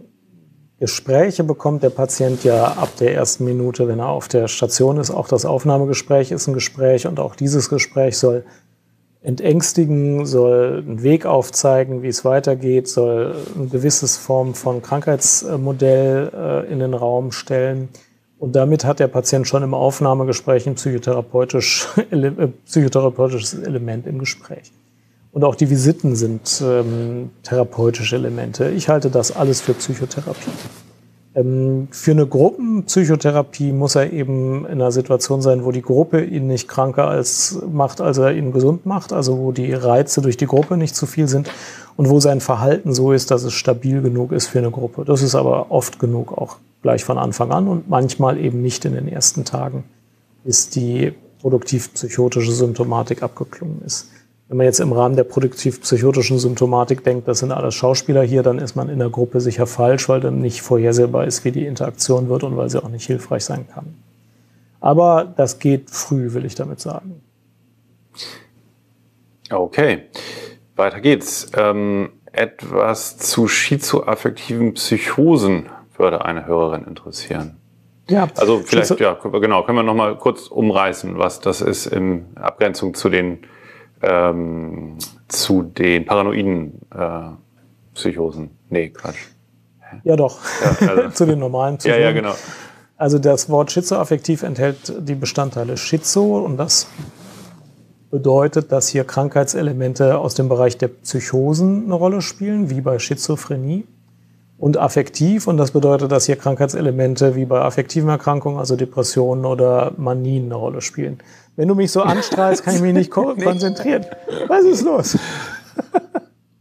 Gespräche 0.81 1.45
bekommt 1.45 1.83
der 1.83 1.91
Patient 1.91 2.43
ja 2.43 2.65
ab 2.65 2.91
der 2.99 3.15
ersten 3.15 3.45
Minute, 3.45 3.87
wenn 3.87 4.01
er 4.01 4.09
auf 4.09 4.27
der 4.27 4.49
Station 4.49 4.99
ist. 4.99 5.11
Auch 5.11 5.29
das 5.29 5.45
Aufnahmegespräch 5.45 6.33
ist 6.33 6.49
ein 6.49 6.55
Gespräch 6.55 7.07
und 7.07 7.21
auch 7.21 7.37
dieses 7.37 7.71
Gespräch 7.71 8.19
soll 8.19 8.45
entängstigen, 9.23 10.27
soll 10.27 10.85
einen 10.87 11.03
Weg 11.03 11.25
aufzeigen, 11.25 12.03
wie 12.03 12.09
es 12.09 12.25
weitergeht, 12.25 12.89
soll 12.89 13.35
ein 13.57 13.71
gewisses 13.71 14.19
Form 14.19 14.55
von 14.55 14.83
Krankheitsmodell 14.83 16.31
äh, 16.35 16.73
in 16.73 16.81
den 16.81 16.93
Raum 16.93 17.33
stellen. 17.33 17.89
Und 18.45 18.55
damit 18.55 18.85
hat 18.85 19.01
der 19.01 19.09
Patient 19.09 19.49
schon 19.49 19.63
im 19.63 19.73
Aufnahmegespräch 19.73 20.67
ein 20.67 20.75
psychotherapeutisch, 20.75 21.89
äh, 22.11 22.49
psychotherapeutisches 22.67 23.55
Element 23.55 24.07
im 24.07 24.19
Gespräch. 24.19 24.71
Und 25.33 25.45
auch 25.45 25.55
die 25.55 25.71
Visiten 25.71 26.15
sind 26.15 26.63
ähm, 26.63 27.31
therapeutische 27.43 28.17
Elemente. 28.17 28.69
Ich 28.69 28.91
halte 28.91 29.09
das 29.09 29.35
alles 29.35 29.63
für 29.63 29.73
Psychotherapie. 29.73 30.51
Ähm, 31.35 31.89
für 31.91 32.11
eine 32.11 32.27
Gruppenpsychotherapie 32.27 33.73
muss 33.73 33.95
er 33.95 34.13
eben 34.13 34.67
in 34.67 34.73
einer 34.73 34.93
Situation 34.93 35.41
sein, 35.41 35.65
wo 35.65 35.73
die 35.73 35.81
Gruppe 35.81 36.23
ihn 36.23 36.47
nicht 36.47 36.69
kranker 36.69 37.09
als 37.09 37.63
macht, 37.73 38.03
als 38.03 38.19
er 38.19 38.35
ihn 38.35 38.53
gesund 38.53 38.85
macht, 38.85 39.15
also 39.15 39.39
wo 39.39 39.53
die 39.53 39.73
Reize 39.73 40.21
durch 40.21 40.37
die 40.37 40.47
Gruppe 40.47 40.77
nicht 40.77 40.95
zu 40.95 41.07
viel 41.07 41.29
sind 41.29 41.51
und 41.97 42.11
wo 42.11 42.21
sein 42.21 42.43
Verhalten 42.43 42.93
so 42.93 43.13
ist, 43.13 43.31
dass 43.31 43.43
es 43.43 43.55
stabil 43.55 44.03
genug 44.03 44.33
ist 44.33 44.49
für 44.49 44.59
eine 44.59 44.71
Gruppe. 44.71 45.07
Das 45.07 45.23
ist 45.23 45.35
aber 45.35 45.71
oft 45.71 45.99
genug 45.99 46.37
auch 46.37 46.59
gleich 46.85 47.03
von 47.03 47.17
Anfang 47.17 47.51
an 47.51 47.67
und 47.67 47.89
manchmal 47.89 48.39
eben 48.39 48.61
nicht 48.61 48.85
in 48.85 48.93
den 48.93 49.09
ersten 49.09 49.47
Tagen, 49.47 49.85
bis 50.45 50.69
die 50.69 51.15
produktiv-psychotische 51.41 52.53
Symptomatik 52.53 53.23
abgeklungen 53.23 53.81
ist. 53.87 54.11
Wenn 54.49 54.59
man 54.59 54.67
jetzt 54.67 54.81
im 54.81 54.93
Rahmen 54.93 55.17
der 55.17 55.25
produktiv-psychotischen 55.25 56.39
Symptomatik 56.39 57.03
denkt, 57.03 57.27
das 57.27 57.39
sind 57.39 57.53
alles 57.53 57.75
Schauspieler 57.75 58.23
hier, 58.23 58.43
dann 58.43 58.59
ist 58.59 58.77
man 58.77 58.91
in 58.91 58.99
der 58.99 59.09
Gruppe 59.09 59.41
sicher 59.41 59.67
falsch, 59.67 60.11
weil 60.11 60.21
dann 60.21 60.43
nicht 60.43 60.61
vorhersehbar 60.61 61.25
ist, 61.27 61.47
wie 61.47 61.53
die 61.53 61.65
Interaktion 61.65 62.29
wird 62.29 62.43
und 62.43 62.59
weil 62.59 62.69
sie 62.69 62.83
auch 62.83 62.91
nicht 62.91 63.07
hilfreich 63.07 63.47
sein 63.47 63.67
kann. 63.67 63.95
Aber 64.79 65.33
das 65.39 65.59
geht 65.61 65.89
früh, 65.89 66.35
will 66.35 66.45
ich 66.45 66.55
damit 66.55 66.81
sagen. 66.81 67.23
Okay, 69.51 70.03
weiter 70.77 71.01
geht's. 71.01 71.51
Ähm, 71.57 72.11
etwas 72.31 73.17
zu 73.17 73.49
schizoaffektiven 73.49 74.75
Psychosen 74.75 75.71
würde 75.99 76.25
eine 76.25 76.47
Hörerin 76.47 76.85
interessieren. 76.85 77.57
Ja. 78.09 78.29
Also 78.37 78.59
vielleicht, 78.59 79.01
ja, 79.01 79.15
genau, 79.15 79.63
können 79.63 79.79
wir 79.79 79.83
noch 79.83 79.95
mal 79.95 80.17
kurz 80.17 80.49
umreißen, 80.49 81.19
was 81.19 81.41
das 81.41 81.61
ist 81.61 81.87
in 81.87 82.27
Abgrenzung 82.37 82.95
zu 82.95 83.09
den 83.09 83.39
ähm, 84.03 84.99
zu 85.29 85.63
den 85.63 86.05
paranoiden 86.05 86.81
äh, 86.95 87.31
Psychosen. 87.95 88.51
Nee, 88.69 88.91
Quatsch. 88.91 89.29
Ja, 90.03 90.17
doch. 90.17 90.39
Ja, 90.81 90.89
also. 90.89 91.11
zu 91.13 91.27
den 91.27 91.39
normalen 91.39 91.79
Psychosen. 91.79 92.01
Ja, 92.01 92.09
ja, 92.09 92.13
genau. 92.13 92.35
Also 92.97 93.19
das 93.19 93.49
Wort 93.49 93.73
schizoaffektiv 93.73 94.43
enthält 94.43 94.93
die 94.99 95.15
Bestandteile 95.15 95.77
Schizo 95.77 96.39
und 96.39 96.57
das 96.57 96.87
bedeutet, 98.11 98.71
dass 98.71 98.89
hier 98.89 99.05
Krankheitselemente 99.05 100.19
aus 100.19 100.35
dem 100.35 100.49
Bereich 100.49 100.79
der 100.79 100.89
Psychosen 100.89 101.85
eine 101.85 101.95
Rolle 101.95 102.23
spielen, 102.23 102.71
wie 102.71 102.81
bei 102.81 102.99
Schizophrenie 102.99 103.87
und 104.65 104.79
affektiv. 104.79 105.47
Und 105.47 105.59
das 105.59 105.73
bedeutet, 105.73 106.11
dass 106.11 106.25
hier 106.25 106.37
Krankheitselemente 106.37 107.37
wie 107.37 107.45
bei 107.45 107.61
affektiven 107.61 108.09
Erkrankungen, 108.09 108.59
also 108.59 108.77
Depressionen 108.77 109.45
oder 109.45 109.93
Manien 109.99 110.47
eine 110.47 110.55
Rolle 110.55 110.81
spielen. 110.81 111.19
Wenn 111.55 111.69
du 111.69 111.75
mich 111.75 111.93
so 111.93 112.01
anstrahlst, 112.01 112.65
kann 112.65 112.75
ich 112.75 112.81
mich 112.81 112.95
nicht 112.95 113.11
konzentrieren. 113.11 114.07
Was 114.49 114.65
ist 114.65 114.83
los? 114.83 115.19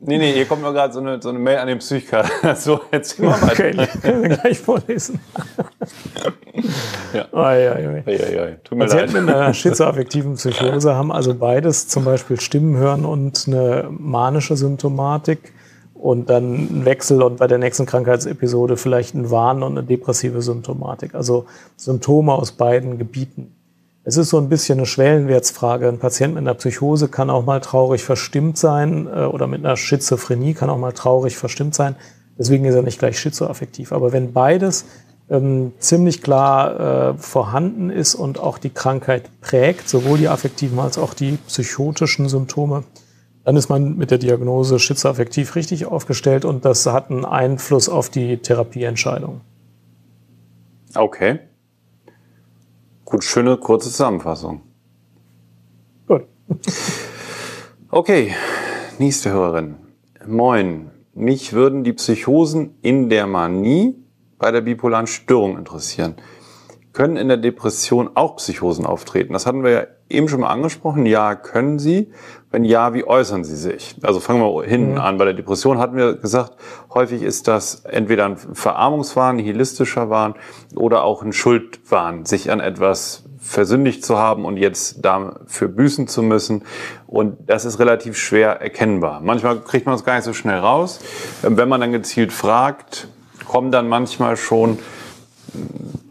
Nee, 0.02 0.18
Nee, 0.18 0.34
hier 0.34 0.44
kommt 0.44 0.64
nur 0.64 0.74
gerade 0.74 0.92
so 0.92 1.00
eine, 1.00 1.22
so 1.22 1.30
eine 1.30 1.40
Mail 1.40 1.60
an 1.60 1.68
den 1.70 1.78
Psychiker. 1.78 2.26
So, 2.58 2.82
jetzt 2.92 3.18
mal 3.22 3.42
weiter. 3.42 3.70
Okay, 3.70 3.88
können 4.02 4.24
wir 4.24 4.30
gleich 4.36 4.60
vorlesen. 4.60 5.22
Ja. 7.14 7.26
Ei, 7.32 7.72
ei, 7.72 8.04
ei. 8.06 8.58
Tut 8.66 8.78
mir 8.78 8.84
leid. 8.84 8.90
Patienten 8.90 9.26
mit 9.26 9.34
einer 9.34 9.54
schizoaffektiven 9.54 10.34
Psychose 10.34 10.94
haben 10.94 11.14
also 11.14 11.34
beides, 11.36 11.88
zum 11.88 12.04
Beispiel 12.04 12.38
Stimmen 12.42 12.76
hören 12.76 13.06
und 13.06 13.46
eine 13.48 13.88
manische 13.90 14.58
Symptomatik 14.58 15.54
und 16.04 16.30
dann 16.30 16.54
ein 16.54 16.86
Wechsel 16.86 17.24
und 17.24 17.38
bei 17.38 17.48
der 17.48 17.60
nächsten 17.60 17.86
Krankheitsepisode 17.86 18.76
vielleicht 18.76 19.16
ein 19.16 19.32
Wahn 19.32 19.64
und 19.64 19.78
eine 19.78 19.88
depressive 19.88 20.42
Symptomatik. 20.42 21.16
Also 21.16 21.46
Symptome 21.78 22.34
aus 22.34 22.52
beiden 22.52 22.98
Gebieten. 22.98 23.56
Es 24.04 24.18
ist 24.18 24.30
so 24.30 24.38
ein 24.38 24.50
bisschen 24.50 24.80
eine 24.80 24.86
Schwellenwertsfrage. 24.86 25.88
Ein 25.88 26.00
Patient 26.00 26.34
mit 26.34 26.42
einer 26.42 26.56
Psychose 26.56 27.08
kann 27.08 27.30
auch 27.30 27.46
mal 27.46 27.62
traurig 27.62 28.04
verstimmt 28.04 28.58
sein 28.58 29.08
äh, 29.08 29.22
oder 29.22 29.48
mit 29.48 29.64
einer 29.64 29.78
Schizophrenie 29.78 30.54
kann 30.54 30.70
auch 30.70 30.78
mal 30.78 30.92
traurig 30.92 31.38
verstimmt 31.38 31.74
sein. 31.74 31.96
Deswegen 32.38 32.66
ist 32.66 32.76
er 32.76 32.82
nicht 32.82 33.00
gleich 33.00 33.18
schizoaffektiv. 33.18 33.94
Aber 33.94 34.12
wenn 34.12 34.34
beides 34.34 34.84
ähm, 35.30 35.72
ziemlich 35.80 36.22
klar 36.22 37.14
äh, 37.14 37.18
vorhanden 37.18 37.90
ist 37.90 38.14
und 38.14 38.42
auch 38.42 38.58
die 38.58 38.72
Krankheit 38.72 39.30
prägt, 39.40 39.88
sowohl 39.88 40.18
die 40.18 40.28
affektiven 40.28 40.80
als 40.80 40.98
auch 40.98 41.14
die 41.14 41.38
psychotischen 41.48 42.28
Symptome, 42.28 42.84
dann 43.44 43.56
ist 43.56 43.70
man 43.70 43.98
mit 43.98 44.12
der 44.12 44.18
Diagnose 44.18 44.80
schizoaffektiv 44.80 45.56
richtig 45.56 45.86
aufgestellt 45.86 46.46
und 46.46 46.66
das 46.66 46.86
hat 46.86 47.12
einen 47.12 47.26
Einfluss 47.26 47.90
auf 47.90 48.10
die 48.10 48.38
Therapieentscheidung. 48.38 49.42
Okay. 50.96 51.40
Gut, 53.06 53.24
schöne 53.24 53.58
kurze 53.58 53.90
Zusammenfassung. 53.90 54.62
Gut. 56.08 56.24
Okay, 57.90 58.34
nächste 59.00 59.32
Hörerin. 59.32 59.76
Moin. 60.26 60.90
Mich 61.16 61.54
würden 61.54 61.84
die 61.84 61.94
Psychosen 61.94 62.76
in 62.82 63.10
der 63.10 63.28
Manie 63.28 63.96
bei 64.40 64.52
der 64.52 64.62
bipolaren 64.62 65.06
Störung 65.06 65.58
interessieren. 65.60 66.16
Können 66.92 67.18
in 67.18 67.28
der 67.28 67.38
Depression 67.38 68.10
auch 68.16 68.38
Psychosen 68.38 68.86
auftreten? 68.86 69.34
Das 69.34 69.46
hatten 69.46 69.64
wir 69.64 69.72
ja 69.72 69.88
eben 70.14 70.28
schon 70.28 70.42
mal 70.42 70.50
angesprochen. 70.50 71.06
Ja, 71.06 71.36
können 71.36 71.80
sie. 71.80 72.12
Wenn 72.52 72.64
ja, 72.64 72.94
wie 72.94 73.04
äußern 73.04 73.44
sie 73.44 73.56
sich? 73.56 73.96
Also 74.04 74.20
fangen 74.20 74.42
wir 74.42 74.64
hinten 74.64 75.00
an. 75.00 75.18
Bei 75.18 75.26
der 75.26 75.34
Depression 75.34 75.80
hatten 75.80 75.98
wir 75.98 76.16
gesagt, 76.16 76.54
häufig 76.94 77.24
ist 77.24 77.48
das 77.48 77.84
entweder 77.86 78.26
ein 78.26 78.38
Verarmungswahn, 78.38 79.38
nihilistischer 79.38 80.10
Wahn 80.10 80.36
oder 80.76 81.04
auch 81.04 81.24
ein 81.24 81.34
Schuldwahn, 81.34 82.26
sich 82.26 82.52
an 82.52 82.60
etwas 82.60 83.24
versündigt 83.40 84.06
zu 84.06 84.18
haben 84.18 84.46
und 84.46 84.58
jetzt 84.58 85.04
dafür 85.04 85.68
büßen 85.68 86.08
zu 86.08 86.24
müssen. 86.24 86.64
Und 87.08 87.38
das 87.48 87.66
ist 87.66 87.80
relativ 87.80 88.18
schwer 88.18 88.62
erkennbar. 88.62 89.20
Manchmal 89.22 89.60
kriegt 89.60 89.86
man 89.86 89.96
es 89.96 90.06
gar 90.06 90.16
nicht 90.16 90.24
so 90.24 90.34
schnell 90.34 90.60
raus. 90.60 91.00
Wenn 91.42 91.68
man 91.68 91.82
dann 91.82 91.92
gezielt 91.92 92.32
fragt, 92.32 93.10
kommen 93.46 93.72
dann 93.72 93.90
manchmal 93.90 94.38
schon 94.38 94.80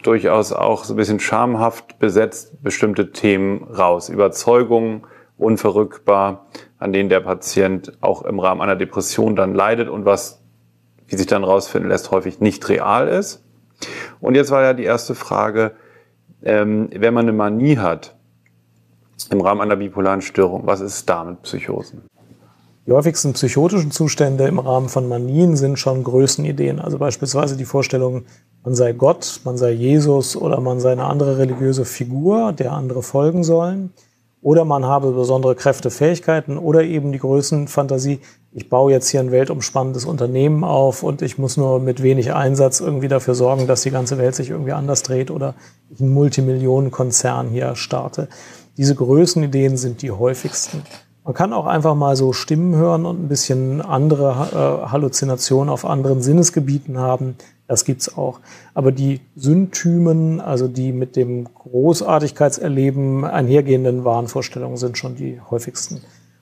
durchaus 0.02 0.52
auch 0.52 0.84
so 0.84 0.94
ein 0.94 0.96
bisschen 0.96 1.20
schamhaft 1.20 1.98
besetzt 1.98 2.62
bestimmte 2.62 3.12
Themen 3.12 3.64
raus. 3.64 4.08
Überzeugungen, 4.08 5.04
unverrückbar, 5.38 6.46
an 6.78 6.92
denen 6.92 7.08
der 7.08 7.20
Patient 7.20 7.92
auch 8.00 8.22
im 8.22 8.38
Rahmen 8.38 8.60
einer 8.60 8.76
Depression 8.76 9.36
dann 9.36 9.54
leidet 9.54 9.88
und 9.88 10.04
was, 10.04 10.42
wie 11.06 11.16
sich 11.16 11.26
dann 11.26 11.44
rausfinden 11.44 11.90
lässt, 11.90 12.10
häufig 12.10 12.40
nicht 12.40 12.68
real 12.68 13.08
ist. 13.08 13.44
Und 14.20 14.34
jetzt 14.34 14.50
war 14.50 14.62
ja 14.62 14.74
die 14.74 14.84
erste 14.84 15.14
Frage, 15.14 15.72
ähm, 16.42 16.88
wenn 16.92 17.14
man 17.14 17.24
eine 17.24 17.32
Manie 17.32 17.78
hat 17.78 18.14
im 19.30 19.40
Rahmen 19.40 19.60
einer 19.60 19.76
bipolaren 19.76 20.22
Störung, 20.22 20.66
was 20.66 20.80
ist 20.80 21.08
da 21.08 21.24
mit 21.24 21.42
Psychosen? 21.42 22.02
Die 22.84 22.90
häufigsten 22.90 23.32
psychotischen 23.34 23.92
Zustände 23.92 24.48
im 24.48 24.58
Rahmen 24.58 24.88
von 24.88 25.08
Manien 25.08 25.54
sind 25.54 25.78
schon 25.78 26.02
Größenideen. 26.02 26.80
Also 26.80 26.98
beispielsweise 26.98 27.56
die 27.56 27.64
Vorstellung, 27.64 28.24
man 28.64 28.74
sei 28.74 28.92
Gott, 28.92 29.40
man 29.44 29.56
sei 29.56 29.70
Jesus 29.70 30.34
oder 30.34 30.60
man 30.60 30.80
sei 30.80 30.90
eine 30.90 31.04
andere 31.04 31.38
religiöse 31.38 31.84
Figur, 31.84 32.52
der 32.52 32.72
andere 32.72 33.04
folgen 33.04 33.44
sollen. 33.44 33.92
Oder 34.40 34.64
man 34.64 34.84
habe 34.84 35.12
besondere 35.12 35.54
Kräfte, 35.54 35.90
Fähigkeiten 35.90 36.58
oder 36.58 36.82
eben 36.82 37.12
die 37.12 37.20
Größenfantasie, 37.20 38.18
ich 38.50 38.68
baue 38.68 38.90
jetzt 38.90 39.08
hier 39.08 39.20
ein 39.20 39.30
weltumspannendes 39.30 40.04
Unternehmen 40.04 40.64
auf 40.64 41.04
und 41.04 41.22
ich 41.22 41.38
muss 41.38 41.56
nur 41.56 41.78
mit 41.78 42.02
wenig 42.02 42.34
Einsatz 42.34 42.80
irgendwie 42.80 43.06
dafür 43.06 43.36
sorgen, 43.36 43.68
dass 43.68 43.82
die 43.82 43.92
ganze 43.92 44.18
Welt 44.18 44.34
sich 44.34 44.50
irgendwie 44.50 44.72
anders 44.72 45.04
dreht 45.04 45.30
oder 45.30 45.54
ich 45.90 46.00
einen 46.00 46.12
Multimillionenkonzern 46.12 47.50
hier 47.50 47.76
starte. 47.76 48.28
Diese 48.76 48.96
Größenideen 48.96 49.76
sind 49.76 50.02
die 50.02 50.10
häufigsten. 50.10 50.82
Man 51.24 51.34
kann 51.34 51.52
auch 51.52 51.66
einfach 51.66 51.94
mal 51.94 52.16
so 52.16 52.32
Stimmen 52.32 52.74
hören 52.74 53.06
und 53.06 53.22
ein 53.22 53.28
bisschen 53.28 53.80
andere 53.80 54.84
äh, 54.86 54.90
Halluzinationen 54.90 55.68
auf 55.68 55.84
anderen 55.84 56.20
Sinnesgebieten 56.20 56.98
haben. 56.98 57.36
Das 57.68 57.84
gibt's 57.84 58.16
auch. 58.16 58.40
Aber 58.74 58.90
die 58.90 59.20
Symptymen, 59.36 60.40
also 60.40 60.66
die 60.66 60.92
mit 60.92 61.14
dem 61.14 61.44
Großartigkeitserleben 61.54 63.24
einhergehenden 63.24 64.04
Wahnvorstellungen, 64.04 64.76
sind 64.76 64.98
schon 64.98 65.14
die 65.14 65.40
häufigsten. 65.48 66.00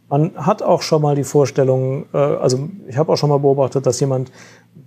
Man 0.08 0.34
hat 0.34 0.62
auch 0.62 0.80
schon 0.80 1.02
mal 1.02 1.14
die 1.14 1.24
Vorstellung, 1.24 2.06
äh, 2.14 2.16
also 2.16 2.70
ich 2.88 2.96
habe 2.96 3.12
auch 3.12 3.16
schon 3.16 3.28
mal 3.28 3.38
beobachtet, 3.38 3.84
dass 3.84 4.00
jemand 4.00 4.32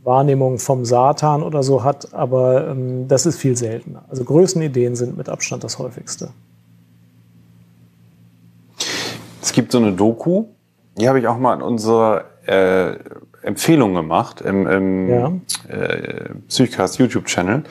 Wahrnehmung 0.03 0.57
vom 0.57 0.85
Satan 0.85 1.43
oder 1.43 1.61
so 1.61 1.83
hat, 1.83 2.13
aber 2.13 2.67
ähm, 2.67 3.07
das 3.07 3.27
ist 3.27 3.37
viel 3.37 3.55
seltener. 3.55 4.05
Also 4.09 4.23
Größenideen 4.23 4.95
sind 4.95 5.17
mit 5.17 5.29
Abstand 5.29 5.63
das 5.63 5.77
häufigste. 5.77 6.29
Es 9.53 9.55
gibt 9.55 9.71
so 9.71 9.77
eine 9.77 9.91
Doku, 9.91 10.45
die 10.97 11.07
habe 11.07 11.19
ich 11.19 11.27
auch 11.27 11.37
mal 11.37 11.53
in 11.53 11.61
unserer 11.61 12.23
äh, 12.47 12.97
Empfehlung 13.43 13.93
gemacht 13.93 14.41
im, 14.41 14.65
im 14.65 15.09
Ja. 15.09 15.31
äh, 15.69 16.29
Psychcast 16.47 16.97
YouTube-Channel. 16.97 17.61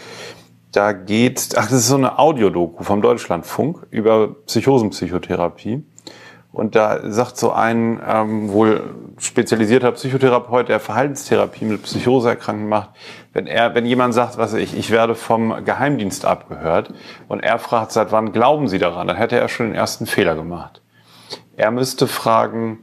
Da 0.70 0.92
geht, 0.92 1.48
ach, 1.56 1.64
das 1.64 1.72
ist 1.72 1.88
so 1.88 1.96
eine 1.96 2.20
Audiodoku 2.20 2.84
vom 2.84 3.02
Deutschlandfunk 3.02 3.84
über 3.90 4.28
Psychosenpsychotherapie. 4.46 5.82
Und 6.52 6.76
da 6.76 7.00
sagt 7.10 7.36
so 7.36 7.50
ein 7.50 8.00
ähm, 8.08 8.52
wohl 8.52 8.94
spezialisierter 9.18 9.90
Psychotherapeut, 9.90 10.68
der 10.68 10.78
Verhaltenstherapie 10.78 11.64
mit 11.64 11.82
Psychoseerkrankten 11.82 12.68
macht, 12.68 12.90
wenn 13.32 13.48
er, 13.48 13.74
wenn 13.74 13.86
jemand 13.86 14.14
sagt, 14.14 14.38
was 14.38 14.54
ich, 14.54 14.78
ich 14.78 14.92
werde 14.92 15.16
vom 15.16 15.64
Geheimdienst 15.64 16.26
abgehört 16.26 16.94
und 17.26 17.40
er 17.40 17.58
fragt, 17.58 17.90
seit 17.90 18.12
wann 18.12 18.30
glauben 18.30 18.68
Sie 18.68 18.78
daran, 18.78 19.08
dann 19.08 19.16
hätte 19.16 19.36
er 19.36 19.48
schon 19.48 19.66
den 19.66 19.74
ersten 19.74 20.06
Fehler 20.06 20.36
gemacht. 20.36 20.81
Er 21.56 21.70
müsste 21.70 22.06
fragen, 22.06 22.80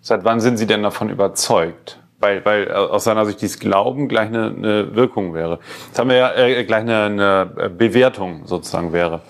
seit 0.00 0.24
wann 0.24 0.40
sind 0.40 0.56
Sie 0.56 0.66
denn 0.66 0.82
davon 0.82 1.10
überzeugt? 1.10 2.00
Weil, 2.20 2.44
weil 2.44 2.72
aus 2.72 3.04
seiner 3.04 3.26
Sicht 3.26 3.42
dieses 3.42 3.58
Glauben 3.58 4.08
gleich 4.08 4.28
eine, 4.28 4.46
eine 4.46 4.94
Wirkung 4.94 5.34
wäre. 5.34 5.58
Das 5.90 5.98
haben 5.98 6.08
wir 6.08 6.16
ja 6.16 6.34
äh, 6.34 6.64
gleich 6.64 6.80
eine, 6.80 7.02
eine 7.02 7.70
Bewertung 7.70 8.46
sozusagen 8.46 8.92
wäre. 8.94 9.20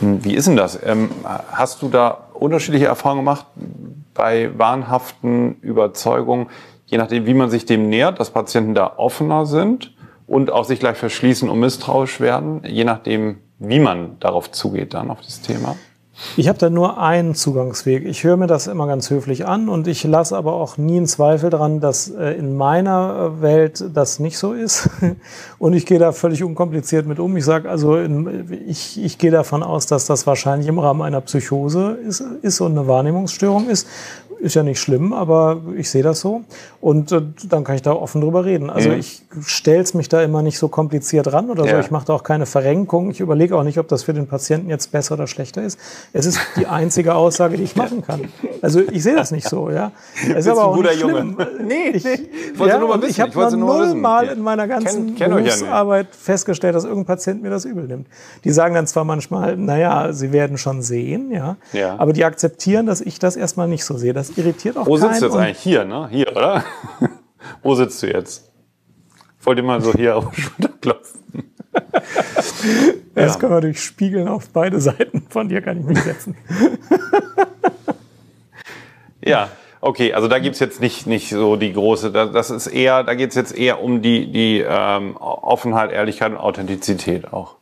Hm, 0.00 0.22
Wie 0.22 0.34
ist 0.34 0.46
denn 0.46 0.56
das? 0.56 0.78
Ähm, 0.84 1.10
hast 1.52 1.80
du 1.80 1.88
da 1.88 2.26
unterschiedliche 2.34 2.86
Erfahrungen 2.86 3.24
gemacht 3.24 3.46
bei 4.12 4.50
wahnhaften 4.58 5.60
Überzeugungen, 5.60 6.48
je 6.84 6.98
nachdem, 6.98 7.24
wie 7.24 7.34
man 7.34 7.48
sich 7.48 7.64
dem 7.64 7.88
nähert, 7.88 8.20
dass 8.20 8.30
Patienten 8.30 8.74
da 8.74 8.94
offener 8.96 9.46
sind 9.46 9.94
und 10.26 10.50
auch 10.50 10.64
sich 10.64 10.80
gleich 10.80 10.98
verschließen 10.98 11.48
und 11.48 11.58
misstrauisch 11.60 12.20
werden, 12.20 12.62
je 12.66 12.84
nachdem, 12.84 13.38
wie 13.58 13.80
man 13.80 14.18
darauf 14.20 14.50
zugeht 14.50 14.92
dann 14.92 15.10
auf 15.10 15.20
das 15.22 15.40
Thema? 15.40 15.76
Ich 16.36 16.48
habe 16.48 16.58
da 16.58 16.70
nur 16.70 16.98
einen 16.98 17.34
Zugangsweg. 17.34 18.04
Ich 18.04 18.24
höre 18.24 18.36
mir 18.36 18.46
das 18.46 18.66
immer 18.66 18.86
ganz 18.86 19.10
höflich 19.10 19.46
an 19.46 19.68
und 19.68 19.88
ich 19.88 20.04
lasse 20.04 20.36
aber 20.36 20.54
auch 20.54 20.76
nie 20.76 20.98
einen 20.98 21.06
Zweifel 21.06 21.50
dran, 21.50 21.80
dass 21.80 22.08
äh, 22.08 22.32
in 22.32 22.56
meiner 22.56 23.32
äh, 23.38 23.42
Welt 23.42 23.84
das 23.94 24.18
nicht 24.18 24.38
so 24.38 24.52
ist. 24.52 24.90
Und 25.58 25.74
ich 25.74 25.86
gehe 25.86 25.98
da 25.98 26.12
völlig 26.12 26.42
unkompliziert 26.42 27.06
mit 27.06 27.18
um. 27.18 27.36
Ich 27.36 27.44
sage 27.44 27.68
also, 27.68 27.98
ich, 28.66 29.02
ich 29.02 29.18
gehe 29.18 29.30
davon 29.30 29.62
aus, 29.62 29.86
dass 29.86 30.06
das 30.06 30.26
wahrscheinlich 30.26 30.68
im 30.68 30.78
Rahmen 30.78 31.02
einer 31.02 31.20
Psychose 31.20 31.98
ist, 32.06 32.22
ist 32.42 32.60
und 32.60 32.72
eine 32.72 32.86
Wahrnehmungsstörung 32.86 33.68
ist. 33.68 33.86
Ist 34.40 34.54
ja 34.54 34.62
nicht 34.62 34.80
schlimm, 34.80 35.12
aber 35.12 35.60
ich 35.76 35.90
sehe 35.90 36.02
das 36.02 36.20
so. 36.20 36.42
Und 36.80 37.12
äh, 37.12 37.20
dann 37.46 37.62
kann 37.62 37.74
ich 37.74 37.82
da 37.82 37.92
offen 37.92 38.22
drüber 38.22 38.46
reden. 38.46 38.70
Also 38.70 38.88
Mhm. 38.88 38.98
ich 38.98 39.22
stell's 39.44 39.92
mich 39.92 40.08
da 40.08 40.22
immer 40.22 40.40
nicht 40.42 40.58
so 40.58 40.68
kompliziert 40.68 41.30
ran 41.32 41.50
oder 41.50 41.64
so. 41.64 41.68
Ja. 41.70 41.80
Ich 41.80 41.90
mache 41.90 42.06
da 42.06 42.14
auch 42.14 42.22
keine 42.22 42.46
Verrenkung. 42.46 43.10
Ich 43.10 43.20
überlege 43.20 43.54
auch 43.56 43.64
nicht, 43.64 43.78
ob 43.78 43.86
das 43.88 44.02
für 44.04 44.14
den 44.14 44.26
Patienten 44.26 44.70
jetzt 44.70 44.92
besser 44.92 45.14
oder 45.14 45.26
schlechter 45.26 45.62
ist. 45.62 45.78
Es 46.14 46.24
ist 46.24 46.38
die 46.56 46.66
einzige 46.80 47.14
Aussage, 47.16 47.58
die 47.58 47.64
ich 47.64 47.76
machen 47.76 48.02
kann. 48.02 48.22
Also 48.62 48.80
ich 48.80 49.02
sehe 49.02 49.14
das 49.14 49.30
nicht 49.30 49.46
so, 49.46 49.68
ja. 49.70 49.92
Es 50.34 50.46
ist 50.46 50.48
aber 50.48 50.64
auch 50.64 50.76
nicht 50.76 51.00
Junge? 51.00 51.12
schlimm. 51.16 51.36
Nee, 51.66 51.90
ich, 51.92 52.04
wollte 52.58 52.72
ja, 52.74 52.78
nur 52.78 52.88
mal 52.88 52.98
wissen. 53.02 53.10
ich 53.10 53.20
habe 53.20 53.30
Ich 53.30 53.36
mal 53.36 53.50
nullmal 53.56 54.28
in 54.28 54.40
meiner 54.40 54.66
ganzen 54.66 55.08
Kenn- 55.08 55.16
kenn 55.16 55.32
euch 55.34 55.46
ja. 55.46 55.54
Berufsarbeit 55.54 56.06
festgestellt, 56.16 56.74
dass 56.74 56.84
irgendein 56.84 57.04
Patient 57.06 57.42
mir 57.42 57.50
das 57.50 57.66
übel 57.66 57.84
nimmt. 57.86 58.06
Die 58.44 58.50
sagen 58.52 58.74
dann 58.74 58.86
zwar 58.86 59.04
manchmal, 59.04 59.56
naja, 59.58 60.14
sie 60.14 60.32
werden 60.32 60.56
schon 60.56 60.80
sehen, 60.80 61.30
ja, 61.30 61.56
Ja. 61.74 61.96
aber 61.98 62.14
die 62.14 62.24
akzeptieren, 62.24 62.86
dass 62.86 63.02
ich 63.02 63.18
das 63.18 63.36
erstmal 63.36 63.68
nicht 63.68 63.84
so 63.84 63.98
sehe. 63.98 64.14
Das 64.14 64.29
irritiert 64.38 64.76
auch 64.76 64.86
Wo 64.86 64.96
keinen. 64.96 65.10
sitzt 65.10 65.22
du 65.22 65.26
jetzt 65.26 65.36
eigentlich? 65.36 65.58
Hier, 65.60 65.84
ne? 65.84 66.08
Hier, 66.10 66.30
oder? 66.36 66.64
Wo 67.62 67.74
sitzt 67.74 68.02
du 68.02 68.06
jetzt? 68.12 68.50
Ich 69.40 69.46
wollte 69.46 69.62
mal 69.62 69.80
so 69.80 69.92
hier 69.92 70.16
auf 70.16 70.30
die 70.34 70.40
Schulter 70.42 70.68
klopfen. 70.80 71.20
Das 73.14 73.38
können 73.38 73.52
wir 73.52 73.60
durchspiegeln 73.60 74.28
auf 74.28 74.48
beide 74.50 74.80
Seiten. 74.80 75.26
Von 75.28 75.48
dir 75.48 75.60
kann 75.62 75.78
ich 75.80 75.84
mich 75.84 76.00
setzen. 76.02 76.36
Ja, 79.24 79.48
Okay, 79.82 80.12
also 80.12 80.28
da 80.28 80.38
gibt's 80.38 80.58
jetzt 80.58 80.78
nicht, 80.82 81.06
nicht 81.06 81.30
so 81.30 81.56
die 81.56 81.72
große, 81.72 82.12
da- 82.12 82.26
das 82.26 82.50
ist 82.50 82.66
eher, 82.66 83.02
da 83.02 83.14
geht's 83.14 83.34
jetzt 83.34 83.56
eher 83.56 83.82
um 83.82 84.02
die, 84.02 84.30
die 84.30 84.62
ähm, 84.66 85.16
Offenheit, 85.16 85.90
Ehrlichkeit 85.90 86.32
und 86.32 86.36
Authentizität 86.36 87.32
auch. 87.32 87.56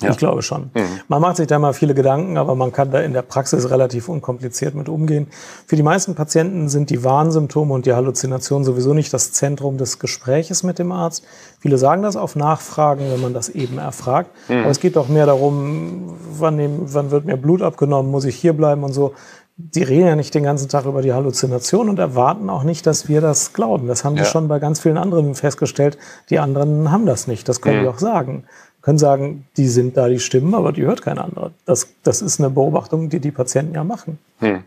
Ja. 0.00 0.10
Ich 0.10 0.18
glaube 0.18 0.42
schon. 0.42 0.70
Mhm. 0.74 1.00
Man 1.08 1.22
macht 1.22 1.36
sich 1.38 1.46
da 1.46 1.58
mal 1.58 1.72
viele 1.72 1.94
Gedanken, 1.94 2.36
aber 2.36 2.54
man 2.54 2.70
kann 2.70 2.90
da 2.90 3.00
in 3.00 3.14
der 3.14 3.22
Praxis 3.22 3.70
relativ 3.70 4.10
unkompliziert 4.10 4.74
mit 4.74 4.90
umgehen. 4.90 5.28
Für 5.66 5.76
die 5.76 5.82
meisten 5.82 6.14
Patienten 6.14 6.68
sind 6.68 6.90
die 6.90 7.02
Warnsymptome 7.02 7.72
und 7.72 7.86
die 7.86 7.94
Halluzinationen 7.94 8.64
sowieso 8.64 8.92
nicht 8.92 9.12
das 9.14 9.32
Zentrum 9.32 9.78
des 9.78 9.98
Gespräches 9.98 10.62
mit 10.64 10.78
dem 10.78 10.92
Arzt. 10.92 11.24
Viele 11.60 11.78
sagen 11.78 12.02
das 12.02 12.16
auf 12.16 12.36
Nachfragen, 12.36 13.10
wenn 13.10 13.22
man 13.22 13.32
das 13.32 13.48
eben 13.48 13.78
erfragt. 13.78 14.30
Mhm. 14.48 14.58
Aber 14.60 14.70
es 14.70 14.80
geht 14.80 14.96
doch 14.96 15.08
mehr 15.08 15.24
darum, 15.24 16.14
wann, 16.38 16.56
nehm, 16.56 16.78
wann 16.92 17.10
wird 17.10 17.24
mir 17.24 17.38
Blut 17.38 17.62
abgenommen, 17.62 18.10
muss 18.10 18.26
ich 18.26 18.36
hier 18.36 18.52
bleiben 18.52 18.84
und 18.84 18.92
so. 18.92 19.14
Die 19.58 19.82
reden 19.82 20.06
ja 20.06 20.16
nicht 20.16 20.34
den 20.34 20.42
ganzen 20.42 20.68
Tag 20.68 20.84
über 20.84 21.00
die 21.00 21.14
Halluzination 21.14 21.88
und 21.88 21.98
erwarten 21.98 22.50
auch 22.50 22.62
nicht, 22.64 22.86
dass 22.86 23.08
wir 23.08 23.22
das 23.22 23.54
glauben. 23.54 23.86
Das 23.86 24.04
haben 24.04 24.14
Ja. 24.18 24.24
die 24.24 24.28
schon 24.28 24.48
bei 24.48 24.58
ganz 24.58 24.80
vielen 24.80 24.98
anderen 24.98 25.34
festgestellt. 25.34 25.96
Die 26.28 26.38
anderen 26.38 26.90
haben 26.92 27.06
das 27.06 27.26
nicht. 27.26 27.48
Das 27.48 27.62
können 27.62 27.78
Mhm. 27.78 27.82
die 27.84 27.88
auch 27.88 27.98
sagen 27.98 28.44
können 28.86 28.98
sagen, 28.98 29.48
die 29.56 29.66
sind 29.66 29.96
da 29.96 30.08
die 30.08 30.20
Stimmen, 30.20 30.54
aber 30.54 30.70
die 30.70 30.82
hört 30.82 31.02
kein 31.02 31.18
anderer. 31.18 31.50
Das, 31.64 31.88
das 32.04 32.22
ist 32.22 32.38
eine 32.38 32.50
Beobachtung, 32.50 33.08
die 33.08 33.18
die 33.18 33.32
Patienten 33.32 33.74
ja 33.74 33.82
machen. 33.82 34.20
Hm. 34.38 34.62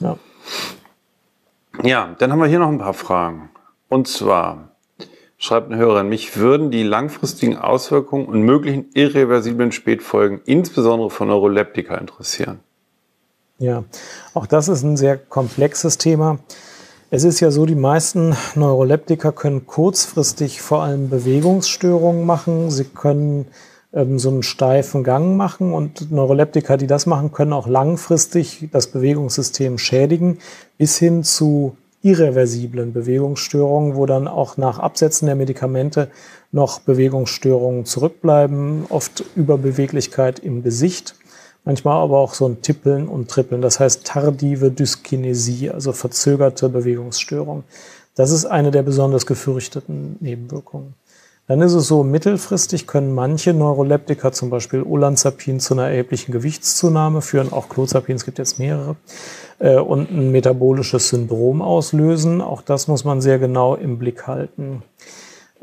Ja. 0.00 0.18
Ja, 1.84 2.16
dann 2.18 2.32
haben 2.32 2.40
wir 2.40 2.48
hier 2.48 2.58
noch 2.58 2.70
ein 2.70 2.78
paar 2.78 2.92
Fragen. 2.92 3.48
Und 3.88 4.08
zwar 4.08 4.72
schreibt 5.38 5.70
eine 5.70 5.80
Hörerin, 5.80 6.08
mich 6.08 6.36
würden 6.36 6.72
die 6.72 6.82
langfristigen 6.82 7.56
Auswirkungen 7.56 8.26
und 8.26 8.42
möglichen 8.42 8.86
irreversiblen 8.94 9.70
Spätfolgen 9.70 10.40
insbesondere 10.44 11.10
von 11.10 11.28
Neuroleptika 11.28 11.94
interessieren. 11.98 12.58
ja, 13.58 13.84
auch 14.34 14.46
das 14.46 14.66
ist 14.66 14.82
ein 14.82 14.96
sehr 14.96 15.18
komplexes 15.18 15.98
Thema. 15.98 16.40
Es 17.08 17.22
ist 17.22 17.38
ja 17.38 17.52
so, 17.52 17.66
die 17.66 17.76
meisten 17.76 18.34
Neuroleptika 18.56 19.30
können 19.30 19.64
kurzfristig 19.64 20.60
vor 20.60 20.82
allem 20.82 21.08
Bewegungsstörungen 21.08 22.26
machen. 22.26 22.68
Sie 22.72 22.82
können 22.82 23.46
ähm, 23.92 24.18
so 24.18 24.28
einen 24.28 24.42
steifen 24.42 25.04
Gang 25.04 25.36
machen 25.36 25.72
und 25.72 26.10
Neuroleptika, 26.10 26.76
die 26.76 26.88
das 26.88 27.06
machen, 27.06 27.30
können 27.30 27.52
auch 27.52 27.68
langfristig 27.68 28.70
das 28.72 28.88
Bewegungssystem 28.88 29.78
schädigen, 29.78 30.38
bis 30.78 30.98
hin 30.98 31.22
zu 31.22 31.76
irreversiblen 32.02 32.92
Bewegungsstörungen, 32.92 33.94
wo 33.94 34.06
dann 34.06 34.26
auch 34.26 34.56
nach 34.56 34.80
Absetzen 34.80 35.26
der 35.26 35.36
Medikamente 35.36 36.10
noch 36.50 36.80
Bewegungsstörungen 36.80 37.84
zurückbleiben, 37.84 38.84
oft 38.88 39.24
Überbeweglichkeit 39.36 40.40
im 40.40 40.64
Gesicht, 40.64 41.14
manchmal 41.66 42.00
aber 42.00 42.16
auch 42.16 42.32
so 42.32 42.48
ein 42.48 42.62
Tippeln 42.62 43.08
und 43.08 43.28
Trippeln, 43.30 43.60
das 43.60 43.78
heißt 43.78 44.06
tardive 44.06 44.70
Dyskinesie, 44.70 45.70
also 45.70 45.92
verzögerte 45.92 46.70
Bewegungsstörung. 46.70 47.64
Das 48.14 48.30
ist 48.30 48.46
eine 48.46 48.70
der 48.70 48.82
besonders 48.82 49.26
gefürchteten 49.26 50.16
Nebenwirkungen. 50.20 50.94
Dann 51.48 51.60
ist 51.60 51.74
es 51.74 51.86
so, 51.86 52.02
mittelfristig 52.02 52.88
können 52.88 53.14
manche 53.14 53.52
Neuroleptika, 53.52 54.32
zum 54.32 54.50
Beispiel 54.50 54.82
Olanzapin, 54.82 55.60
zu 55.60 55.74
einer 55.74 55.88
erheblichen 55.88 56.32
Gewichtszunahme 56.32 57.22
führen, 57.22 57.52
auch 57.52 57.68
Clozapin, 57.68 58.16
es 58.16 58.24
gibt 58.24 58.38
jetzt 58.38 58.58
mehrere, 58.58 58.96
äh, 59.60 59.76
und 59.76 60.10
ein 60.10 60.32
metabolisches 60.32 61.08
Syndrom 61.08 61.62
auslösen. 61.62 62.40
Auch 62.40 62.62
das 62.62 62.88
muss 62.88 63.04
man 63.04 63.20
sehr 63.20 63.38
genau 63.38 63.76
im 63.76 63.98
Blick 63.98 64.26
halten. 64.26 64.82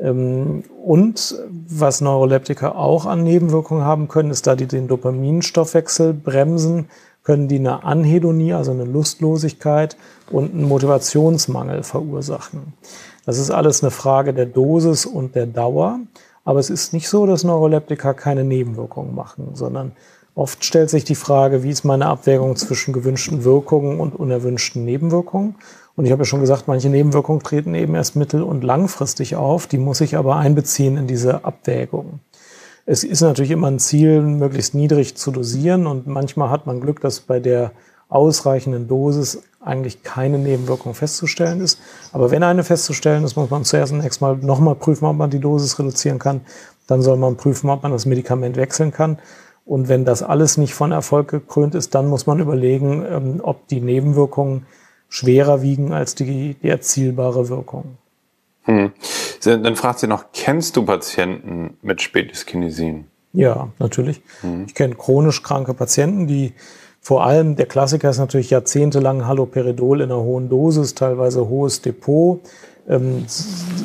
Ähm, 0.04 0.64
Und 0.84 1.34
was 1.68 2.02
Neuroleptika 2.02 2.72
auch 2.72 3.06
an 3.06 3.24
Nebenwirkungen 3.24 3.84
haben 3.84 4.06
können, 4.06 4.30
ist, 4.30 4.46
da 4.46 4.54
die 4.54 4.66
den 4.66 4.86
Dopaminstoffwechsel 4.86 6.12
bremsen, 6.12 6.88
können 7.24 7.48
die 7.48 7.58
eine 7.58 7.84
Anhedonie, 7.84 8.52
also 8.52 8.70
eine 8.70 8.84
Lustlosigkeit 8.84 9.96
und 10.30 10.52
einen 10.52 10.68
Motivationsmangel 10.68 11.82
verursachen. 11.82 12.74
Das 13.24 13.38
ist 13.38 13.50
alles 13.50 13.82
eine 13.82 13.90
Frage 13.90 14.34
der 14.34 14.44
Dosis 14.44 15.06
und 15.06 15.34
der 15.34 15.46
Dauer. 15.46 16.00
Aber 16.44 16.60
es 16.60 16.68
ist 16.68 16.92
nicht 16.92 17.08
so, 17.08 17.24
dass 17.24 17.42
Neuroleptika 17.42 18.12
keine 18.12 18.44
Nebenwirkungen 18.44 19.14
machen, 19.14 19.52
sondern 19.54 19.92
oft 20.34 20.62
stellt 20.62 20.90
sich 20.90 21.04
die 21.04 21.14
Frage, 21.14 21.62
wie 21.62 21.70
ist 21.70 21.84
meine 21.84 22.06
Abwägung 22.06 22.56
zwischen 22.56 22.92
gewünschten 22.92 23.44
Wirkungen 23.44 23.98
und 23.98 24.14
unerwünschten 24.14 24.84
Nebenwirkungen? 24.84 25.54
Und 25.96 26.06
ich 26.06 26.12
habe 26.12 26.22
ja 26.22 26.26
schon 26.26 26.40
gesagt, 26.40 26.66
manche 26.66 26.88
Nebenwirkungen 26.88 27.42
treten 27.42 27.74
eben 27.74 27.94
erst 27.94 28.16
mittel- 28.16 28.42
und 28.42 28.64
langfristig 28.64 29.36
auf. 29.36 29.66
Die 29.66 29.78
muss 29.78 30.00
ich 30.00 30.16
aber 30.16 30.36
einbeziehen 30.36 30.96
in 30.96 31.06
diese 31.06 31.44
Abwägung. 31.44 32.20
Es 32.86 33.04
ist 33.04 33.20
natürlich 33.20 33.52
immer 33.52 33.68
ein 33.68 33.78
Ziel, 33.78 34.20
möglichst 34.20 34.74
niedrig 34.74 35.16
zu 35.16 35.30
dosieren. 35.30 35.86
Und 35.86 36.06
manchmal 36.06 36.50
hat 36.50 36.66
man 36.66 36.80
Glück, 36.80 37.00
dass 37.00 37.20
bei 37.20 37.38
der 37.38 37.72
ausreichenden 38.08 38.88
Dosis 38.88 39.42
eigentlich 39.60 40.02
keine 40.02 40.38
Nebenwirkung 40.38 40.94
festzustellen 40.94 41.60
ist. 41.60 41.78
Aber 42.12 42.30
wenn 42.30 42.42
eine 42.42 42.64
festzustellen 42.64 43.24
ist, 43.24 43.36
muss 43.36 43.50
man 43.50 43.64
zuerst 43.64 43.90
zunächst 43.90 44.20
mal 44.20 44.36
nochmal 44.36 44.74
prüfen, 44.74 45.06
ob 45.06 45.16
man 45.16 45.30
die 45.30 45.40
Dosis 45.40 45.78
reduzieren 45.78 46.18
kann. 46.18 46.42
Dann 46.86 47.00
soll 47.00 47.16
man 47.16 47.36
prüfen, 47.36 47.70
ob 47.70 47.82
man 47.82 47.92
das 47.92 48.04
Medikament 48.04 48.56
wechseln 48.56 48.92
kann. 48.92 49.18
Und 49.64 49.88
wenn 49.88 50.04
das 50.04 50.22
alles 50.22 50.58
nicht 50.58 50.74
von 50.74 50.92
Erfolg 50.92 51.28
gekrönt 51.28 51.74
ist, 51.74 51.94
dann 51.94 52.08
muss 52.08 52.26
man 52.26 52.40
überlegen, 52.40 53.04
ähm, 53.08 53.40
ob 53.42 53.66
die 53.68 53.80
Nebenwirkungen 53.80 54.66
schwerer 55.14 55.62
wiegen 55.62 55.92
als 55.92 56.16
die, 56.16 56.56
die 56.60 56.68
erzielbare 56.68 57.48
Wirkung. 57.48 57.98
Hm. 58.62 58.90
Dann 59.44 59.76
fragt 59.76 60.00
sie 60.00 60.08
noch, 60.08 60.24
kennst 60.32 60.74
du 60.74 60.84
Patienten 60.84 61.76
mit 61.82 62.02
Spätdyskinesien? 62.02 63.06
Ja, 63.32 63.68
natürlich. 63.78 64.22
Ich 64.66 64.74
kenne 64.74 64.96
chronisch 64.96 65.44
kranke 65.44 65.72
Patienten, 65.72 66.26
die 66.26 66.52
vor 67.00 67.24
allem, 67.24 67.54
der 67.54 67.66
Klassiker 67.66 68.10
ist 68.10 68.18
natürlich 68.18 68.50
jahrzehntelang 68.50 69.26
Haloperidol 69.26 70.00
in 70.00 70.10
einer 70.10 70.20
hohen 70.20 70.48
Dosis, 70.48 70.94
teilweise 70.94 71.48
hohes 71.48 71.80
Depot. 71.80 72.40
Ähm, 72.88 73.24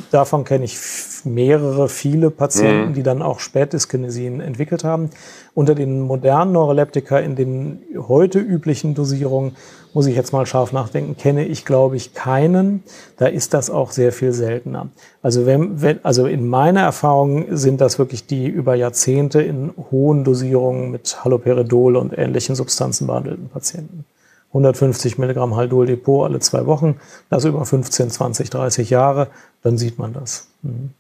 davon 0.09 0.45
kenne 0.45 0.65
ich 0.65 0.79
mehrere, 1.25 1.89
viele 1.89 2.29
Patienten, 2.31 2.93
die 2.93 3.03
dann 3.03 3.21
auch 3.21 3.39
Spätdyskinesien 3.39 4.41
entwickelt 4.41 4.83
haben. 4.83 5.09
Unter 5.53 5.75
den 5.75 6.01
modernen 6.01 6.53
Neuroleptika 6.53 7.19
in 7.19 7.35
den 7.35 7.81
heute 8.07 8.39
üblichen 8.39 8.95
Dosierungen, 8.95 9.55
muss 9.93 10.05
ich 10.05 10.15
jetzt 10.15 10.33
mal 10.33 10.45
scharf 10.45 10.71
nachdenken, 10.71 11.17
kenne 11.17 11.45
ich, 11.45 11.65
glaube 11.65 11.95
ich, 11.95 12.13
keinen. 12.13 12.83
Da 13.17 13.25
ist 13.27 13.53
das 13.53 13.69
auch 13.69 13.91
sehr 13.91 14.11
viel 14.11 14.33
seltener. 14.33 14.89
Also, 15.21 15.45
wenn, 15.45 15.81
wenn, 15.81 16.03
also 16.03 16.27
in 16.27 16.47
meiner 16.47 16.81
Erfahrung 16.81 17.45
sind 17.49 17.81
das 17.81 17.97
wirklich 17.97 18.25
die 18.25 18.47
über 18.47 18.75
Jahrzehnte 18.75 19.41
in 19.41 19.71
hohen 19.91 20.23
Dosierungen 20.23 20.91
mit 20.91 21.23
Haloperidol 21.23 21.95
und 21.95 22.17
ähnlichen 22.17 22.55
Substanzen 22.55 23.07
behandelten 23.07 23.49
Patienten. 23.49 24.05
150 24.49 25.17
Milligramm 25.17 25.55
Haldol 25.55 25.85
Depot 25.85 26.25
alle 26.25 26.39
zwei 26.39 26.65
Wochen, 26.65 26.99
das 27.29 27.45
über 27.45 27.65
15, 27.65 28.09
20, 28.09 28.49
30 28.49 28.89
Jahre, 28.89 29.27
dann 29.61 29.77
sieht 29.77 29.99
man 29.99 30.13
das. 30.13 30.47
Mhm. 30.63 30.91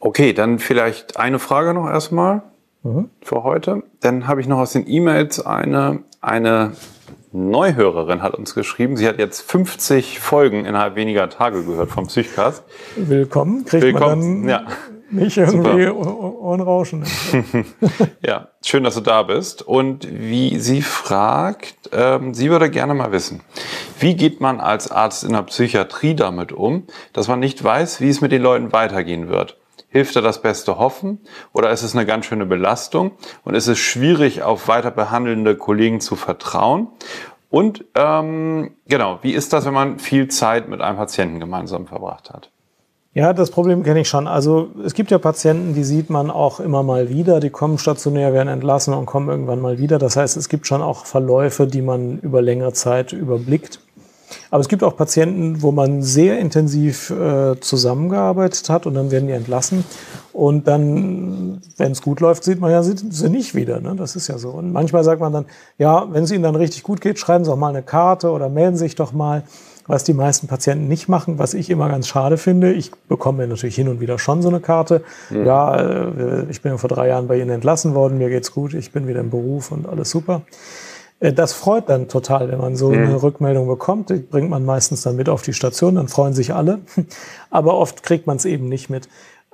Okay, 0.00 0.32
dann 0.32 0.58
vielleicht 0.58 1.16
eine 1.16 1.38
Frage 1.38 1.74
noch 1.74 1.88
erstmal 1.88 2.42
für 3.20 3.42
heute. 3.42 3.82
Dann 4.00 4.26
habe 4.26 4.40
ich 4.40 4.46
noch 4.46 4.58
aus 4.58 4.72
den 4.72 4.88
E-Mails 4.88 5.44
eine, 5.44 6.00
eine 6.20 6.72
Neuhörerin 7.32 8.22
hat 8.22 8.34
uns 8.34 8.54
geschrieben. 8.54 8.96
Sie 8.96 9.06
hat 9.06 9.18
jetzt 9.18 9.42
50 9.42 10.20
Folgen 10.20 10.64
innerhalb 10.64 10.96
weniger 10.96 11.28
Tage 11.28 11.64
gehört 11.64 11.90
vom 11.90 12.06
Psychcast. 12.06 12.62
Willkommen, 12.96 13.64
kriegt 13.64 13.82
Willkommen, 13.82 14.44
man 14.44 14.48
dann 14.48 14.66
ja. 14.66 14.72
nicht 15.10 15.36
irgendwie 15.36 15.88
Ohrenrauschen. 15.88 17.04
Ja, 18.24 18.48
schön, 18.64 18.84
dass 18.84 18.94
du 18.94 19.00
da 19.00 19.22
bist. 19.22 19.62
Und 19.62 20.08
wie 20.10 20.58
sie 20.58 20.82
fragt, 20.82 21.90
ähm, 21.92 22.34
sie 22.34 22.50
würde 22.50 22.70
gerne 22.70 22.94
mal 22.94 23.12
wissen, 23.12 23.40
wie 23.98 24.14
geht 24.16 24.40
man 24.40 24.60
als 24.60 24.90
Arzt 24.90 25.24
in 25.24 25.32
der 25.32 25.42
Psychiatrie 25.42 26.14
damit 26.14 26.52
um, 26.52 26.84
dass 27.12 27.28
man 27.28 27.40
nicht 27.40 27.62
weiß, 27.62 28.00
wie 28.00 28.08
es 28.08 28.20
mit 28.20 28.32
den 28.32 28.42
Leuten 28.42 28.72
weitergehen 28.72 29.28
wird? 29.28 29.56
Hilft 29.88 30.16
da 30.16 30.20
das 30.20 30.42
beste 30.42 30.78
Hoffen 30.78 31.20
oder 31.52 31.70
ist 31.70 31.82
es 31.82 31.94
eine 31.94 32.04
ganz 32.04 32.26
schöne 32.26 32.44
Belastung 32.44 33.12
und 33.44 33.54
ist 33.54 33.68
es 33.68 33.78
schwierig, 33.78 34.42
auf 34.42 34.68
weiter 34.68 34.90
behandelnde 34.90 35.56
Kollegen 35.56 36.00
zu 36.00 36.14
vertrauen? 36.14 36.88
Und 37.50 37.84
ähm, 37.94 38.72
genau, 38.86 39.18
wie 39.22 39.32
ist 39.32 39.52
das, 39.52 39.64
wenn 39.64 39.72
man 39.72 39.98
viel 39.98 40.28
Zeit 40.28 40.68
mit 40.68 40.82
einem 40.82 40.98
Patienten 40.98 41.40
gemeinsam 41.40 41.86
verbracht 41.86 42.30
hat? 42.30 42.50
Ja, 43.14 43.32
das 43.32 43.50
Problem 43.50 43.82
kenne 43.82 44.00
ich 44.00 44.08
schon. 44.08 44.28
Also 44.28 44.68
es 44.84 44.94
gibt 44.94 45.10
ja 45.10 45.18
Patienten, 45.18 45.74
die 45.74 45.82
sieht 45.82 46.10
man 46.10 46.30
auch 46.30 46.60
immer 46.60 46.82
mal 46.82 47.08
wieder. 47.08 47.40
Die 47.40 47.50
kommen 47.50 47.78
stationär, 47.78 48.32
werden 48.32 48.48
entlassen 48.48 48.94
und 48.94 49.06
kommen 49.06 49.28
irgendwann 49.28 49.60
mal 49.60 49.78
wieder. 49.78 49.98
Das 49.98 50.16
heißt, 50.16 50.36
es 50.36 50.48
gibt 50.48 50.66
schon 50.66 50.82
auch 50.82 51.06
Verläufe, 51.06 51.66
die 51.66 51.82
man 51.82 52.18
über 52.18 52.42
längere 52.42 52.74
Zeit 52.74 53.12
überblickt. 53.12 53.80
Aber 54.50 54.60
es 54.60 54.68
gibt 54.68 54.82
auch 54.82 54.96
Patienten, 54.96 55.62
wo 55.62 55.72
man 55.72 56.02
sehr 56.02 56.38
intensiv 56.38 57.10
äh, 57.10 57.58
zusammengearbeitet 57.60 58.68
hat 58.68 58.86
und 58.86 58.94
dann 58.94 59.10
werden 59.10 59.26
die 59.26 59.34
entlassen. 59.34 59.84
Und 60.32 60.68
dann, 60.68 61.60
wenn 61.76 61.92
es 61.92 62.02
gut 62.02 62.20
läuft, 62.20 62.44
sieht 62.44 62.60
man 62.60 62.70
ja 62.70 62.82
sie, 62.82 62.94
sie 62.96 63.28
nicht 63.28 63.54
wieder. 63.54 63.80
Ne? 63.80 63.94
Das 63.96 64.16
ist 64.16 64.28
ja 64.28 64.38
so. 64.38 64.50
Und 64.50 64.72
manchmal 64.72 65.04
sagt 65.04 65.20
man 65.20 65.32
dann, 65.32 65.46
ja, 65.78 66.06
wenn 66.12 66.24
es 66.24 66.30
Ihnen 66.30 66.42
dann 66.42 66.54
richtig 66.54 66.82
gut 66.82 67.00
geht, 67.00 67.18
schreiben 67.18 67.44
Sie 67.44 67.52
auch 67.52 67.56
mal 67.56 67.70
eine 67.70 67.82
Karte 67.82 68.30
oder 68.30 68.48
melden 68.48 68.76
Sie 68.76 68.84
sich 68.84 68.94
doch 68.94 69.12
mal. 69.12 69.42
Was 69.88 70.04
die 70.04 70.12
meisten 70.12 70.48
Patienten 70.48 70.86
nicht 70.86 71.08
machen, 71.08 71.38
was 71.38 71.54
ich 71.54 71.70
immer 71.70 71.88
ganz 71.88 72.06
schade 72.06 72.36
finde. 72.36 72.74
Ich 72.74 72.92
bekomme 73.08 73.48
natürlich 73.48 73.74
hin 73.74 73.88
und 73.88 74.00
wieder 74.00 74.18
schon 74.18 74.42
so 74.42 74.50
eine 74.50 74.60
Karte. 74.60 75.02
Ja, 75.30 75.76
äh, 75.76 76.44
ich 76.50 76.60
bin 76.60 76.72
ja 76.72 76.78
vor 76.78 76.90
drei 76.90 77.08
Jahren 77.08 77.26
bei 77.26 77.40
Ihnen 77.40 77.48
entlassen 77.48 77.94
worden, 77.94 78.18
mir 78.18 78.28
geht's 78.28 78.52
gut, 78.52 78.74
ich 78.74 78.92
bin 78.92 79.08
wieder 79.08 79.20
im 79.20 79.30
Beruf 79.30 79.72
und 79.72 79.88
alles 79.88 80.10
super. 80.10 80.42
Äh, 81.20 81.32
Das 81.32 81.52
freut 81.52 81.88
dann 81.88 82.08
total, 82.08 82.50
wenn 82.50 82.58
man 82.58 82.76
so 82.76 82.90
eine 82.90 83.22
Rückmeldung 83.22 83.66
bekommt. 83.68 84.10
Die 84.10 84.14
bringt 84.16 84.50
man 84.50 84.64
meistens 84.64 85.02
dann 85.02 85.16
mit 85.16 85.28
auf 85.28 85.42
die 85.42 85.52
Station, 85.52 85.96
dann 85.96 86.08
freuen 86.08 86.34
sich 86.34 86.54
alle. 86.54 86.80
Aber 87.50 87.74
oft 87.74 88.02
kriegt 88.02 88.26
man 88.26 88.36
es 88.36 88.44
eben 88.44 88.68
nicht 88.68 88.90
mit. 88.90 89.08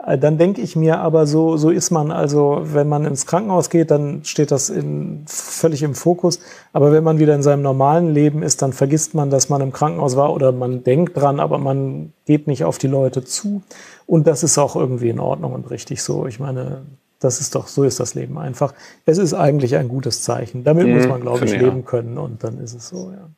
Äh, 0.06 0.18
Dann 0.18 0.38
denke 0.38 0.60
ich 0.60 0.76
mir 0.76 0.98
aber, 1.00 1.26
so, 1.26 1.56
so 1.56 1.70
ist 1.70 1.90
man 1.90 2.10
also, 2.10 2.60
wenn 2.64 2.88
man 2.88 3.04
ins 3.04 3.26
Krankenhaus 3.26 3.70
geht, 3.70 3.90
dann 3.90 4.24
steht 4.24 4.50
das 4.50 4.70
in, 4.70 5.24
völlig 5.26 5.82
im 5.82 5.94
Fokus. 5.94 6.40
Aber 6.72 6.92
wenn 6.92 7.04
man 7.04 7.18
wieder 7.18 7.34
in 7.34 7.42
seinem 7.42 7.62
normalen 7.62 8.12
Leben 8.12 8.42
ist, 8.42 8.62
dann 8.62 8.72
vergisst 8.72 9.14
man, 9.14 9.30
dass 9.30 9.48
man 9.48 9.60
im 9.60 9.72
Krankenhaus 9.72 10.16
war 10.16 10.32
oder 10.34 10.52
man 10.52 10.82
denkt 10.84 11.16
dran, 11.16 11.40
aber 11.40 11.58
man 11.58 12.12
geht 12.26 12.46
nicht 12.46 12.64
auf 12.64 12.78
die 12.78 12.88
Leute 12.88 13.24
zu. 13.24 13.62
Und 14.06 14.26
das 14.26 14.42
ist 14.42 14.58
auch 14.58 14.76
irgendwie 14.76 15.08
in 15.08 15.20
Ordnung 15.20 15.52
und 15.54 15.70
richtig 15.70 16.02
so. 16.02 16.26
Ich 16.26 16.38
meine, 16.40 16.82
das 17.20 17.40
ist 17.40 17.54
doch, 17.54 17.68
so 17.68 17.84
ist 17.84 18.00
das 18.00 18.14
Leben 18.14 18.38
einfach. 18.38 18.74
Es 19.06 19.18
ist 19.18 19.34
eigentlich 19.34 19.76
ein 19.76 19.88
gutes 19.88 20.22
Zeichen. 20.22 20.64
Damit 20.64 20.86
muss 20.88 21.06
man, 21.06 21.20
glaube 21.20 21.44
ich, 21.44 21.52
leben 21.56 21.84
können 21.84 22.18
und 22.18 22.44
dann 22.44 22.58
ist 22.58 22.74
es 22.74 22.88
so, 22.88 23.12
ja. 23.12 23.28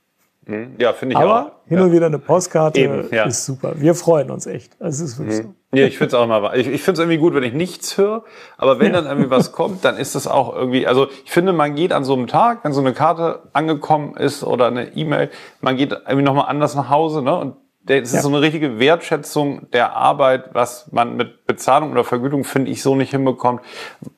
Mhm. 0.47 0.75
Ja, 0.79 0.93
finde 0.93 1.15
ich 1.15 1.19
Aber 1.19 1.47
auch. 1.47 1.69
hin 1.69 1.79
ja. 1.79 1.85
und 1.85 1.93
wieder 1.93 2.07
eine 2.07 2.21
Postkarte 2.21 2.81
Eben, 2.81 3.09
ja. 3.11 3.25
ist 3.25 3.45
super. 3.45 3.73
Wir 3.77 3.95
freuen 3.97 4.31
uns 4.31 4.47
echt. 4.47 4.73
Also 4.81 5.05
Es 5.05 5.11
ist 5.11 5.19
wirklich 5.19 5.39
so. 5.39 5.55
Ja, 5.75 5.85
ich 5.87 5.99
finde 5.99 6.09
es 6.09 6.15
auch 6.15 6.27
mal, 6.27 6.57
ich, 6.57 6.69
ich 6.69 6.83
finde 6.83 6.93
es 6.93 6.99
irgendwie 7.01 7.19
gut, 7.19 7.35
wenn 7.35 7.43
ich 7.43 7.53
nichts 7.53 7.99
höre, 7.99 8.23
aber 8.57 8.79
wenn 8.79 8.93
dann 8.93 9.07
irgendwie 9.07 9.29
was 9.29 9.51
kommt, 9.51 9.85
dann 9.85 9.97
ist 9.97 10.15
das 10.15 10.27
auch 10.29 10.55
irgendwie, 10.55 10.87
also 10.87 11.09
ich 11.25 11.31
finde, 11.31 11.53
man 11.53 11.75
geht 11.75 11.93
an 11.93 12.05
so 12.05 12.15
einem 12.15 12.29
Tag, 12.29 12.65
wenn 12.65 12.73
so 12.73 12.81
eine 12.81 12.93
Karte 12.93 13.41
angekommen 13.53 14.17
ist 14.17 14.45
oder 14.45 14.69
eine 14.69 14.97
E-Mail, 14.97 15.31
man 15.61 15.77
geht 15.77 15.91
irgendwie 15.91 16.23
nochmal 16.23 16.47
anders 16.49 16.77
nach 16.77 16.89
Hause, 16.89 17.21
ne? 17.21 17.37
Und 17.37 17.57
es 17.89 18.09
ist 18.09 18.15
Ja. 18.15 18.23
so 18.23 18.29
eine 18.29 18.41
richtige 18.43 18.79
Wertschätzung 18.79 19.71
der 19.73 19.95
Arbeit, 19.95 20.51
was 20.53 20.91
man 20.93 21.17
mit 21.17 21.47
Bezahlung 21.47 21.93
oder 21.93 22.05
Vergütung, 22.05 22.45
finde 22.45 22.71
ich, 22.71 22.83
so 22.83 22.95
nicht 22.97 23.11
hinbekommt. 23.11 23.61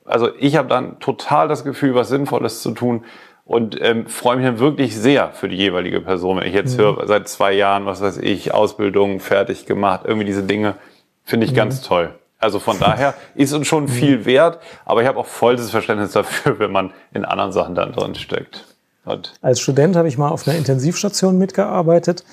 Also 0.05 0.29
ich 0.39 0.55
habe 0.57 0.67
dann 0.67 0.99
total 0.99 1.47
das 1.47 1.63
Gefühl, 1.63 1.95
was 1.95 2.09
Sinnvolles 2.09 2.61
zu 2.61 2.71
tun 2.71 3.05
und 3.45 3.77
ähm, 3.81 4.07
freue 4.07 4.37
mich 4.37 4.45
dann 4.45 4.59
wirklich 4.59 4.95
sehr 4.95 5.31
für 5.31 5.49
die 5.49 5.57
jeweilige 5.57 6.01
Person. 6.01 6.37
Wenn 6.37 6.47
ich 6.47 6.53
jetzt 6.53 6.77
höre, 6.77 7.05
seit 7.07 7.27
zwei 7.27 7.53
Jahren, 7.53 7.85
was 7.85 8.01
weiß 8.01 8.17
ich, 8.17 8.53
Ausbildung 8.53 9.19
fertig 9.19 9.65
gemacht, 9.65 10.01
irgendwie 10.05 10.25
diese 10.25 10.43
Dinge, 10.43 10.75
finde 11.23 11.45
ich 11.45 11.53
ganz 11.55 11.81
toll. 11.81 12.13
Also 12.41 12.59
von 12.59 12.79
daher 12.79 13.15
ist 13.35 13.51
uns 13.51 13.67
schon 13.67 13.87
viel 13.89 14.25
wert, 14.25 14.59
aber 14.85 15.01
ich 15.01 15.07
habe 15.07 15.19
auch 15.19 15.25
volles 15.25 15.71
Verständnis 15.71 16.11
dafür, 16.13 16.57
wenn 16.59 16.71
man 16.71 16.91
in 17.13 17.25
anderen 17.25 17.51
Sachen 17.51 17.75
dann 17.75 17.91
drin 17.91 18.15
steckt. 18.15 18.65
Und 19.03 19.33
Als 19.41 19.59
Student 19.59 19.95
habe 19.95 20.07
ich 20.07 20.17
mal 20.17 20.29
auf 20.29 20.47
einer 20.47 20.57
Intensivstation 20.57 21.37
mitgearbeitet. 21.37 22.23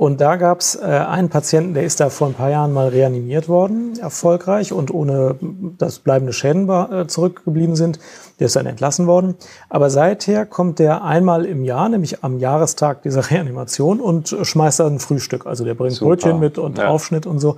Und 0.00 0.22
da 0.22 0.36
gab 0.36 0.60
es 0.60 0.76
äh, 0.76 0.86
einen 0.86 1.28
Patienten, 1.28 1.74
der 1.74 1.82
ist 1.82 2.00
da 2.00 2.08
vor 2.08 2.28
ein 2.28 2.32
paar 2.32 2.48
Jahren 2.48 2.72
mal 2.72 2.88
reanimiert 2.88 3.50
worden, 3.50 3.98
erfolgreich 4.00 4.72
und 4.72 4.90
ohne 4.90 5.34
dass 5.76 5.98
bleibende 5.98 6.32
Schäden 6.32 6.66
äh, 6.70 7.06
zurückgeblieben 7.06 7.76
sind. 7.76 7.98
Der 8.38 8.46
ist 8.46 8.56
dann 8.56 8.64
entlassen 8.64 9.06
worden. 9.06 9.34
Aber 9.68 9.90
seither 9.90 10.46
kommt 10.46 10.78
der 10.78 11.04
einmal 11.04 11.44
im 11.44 11.64
Jahr, 11.64 11.90
nämlich 11.90 12.24
am 12.24 12.38
Jahrestag 12.38 13.02
dieser 13.02 13.30
Reanimation 13.30 14.00
und 14.00 14.34
schmeißt 14.40 14.80
dann 14.80 14.94
ein 14.94 15.00
Frühstück. 15.00 15.44
Also 15.44 15.66
der 15.66 15.74
bringt 15.74 15.96
Super. 15.96 16.12
Brötchen 16.12 16.40
mit 16.40 16.56
und 16.56 16.78
Ja. 16.78 16.88
Aufschnitt 16.88 17.26
und 17.26 17.38
so. 17.38 17.56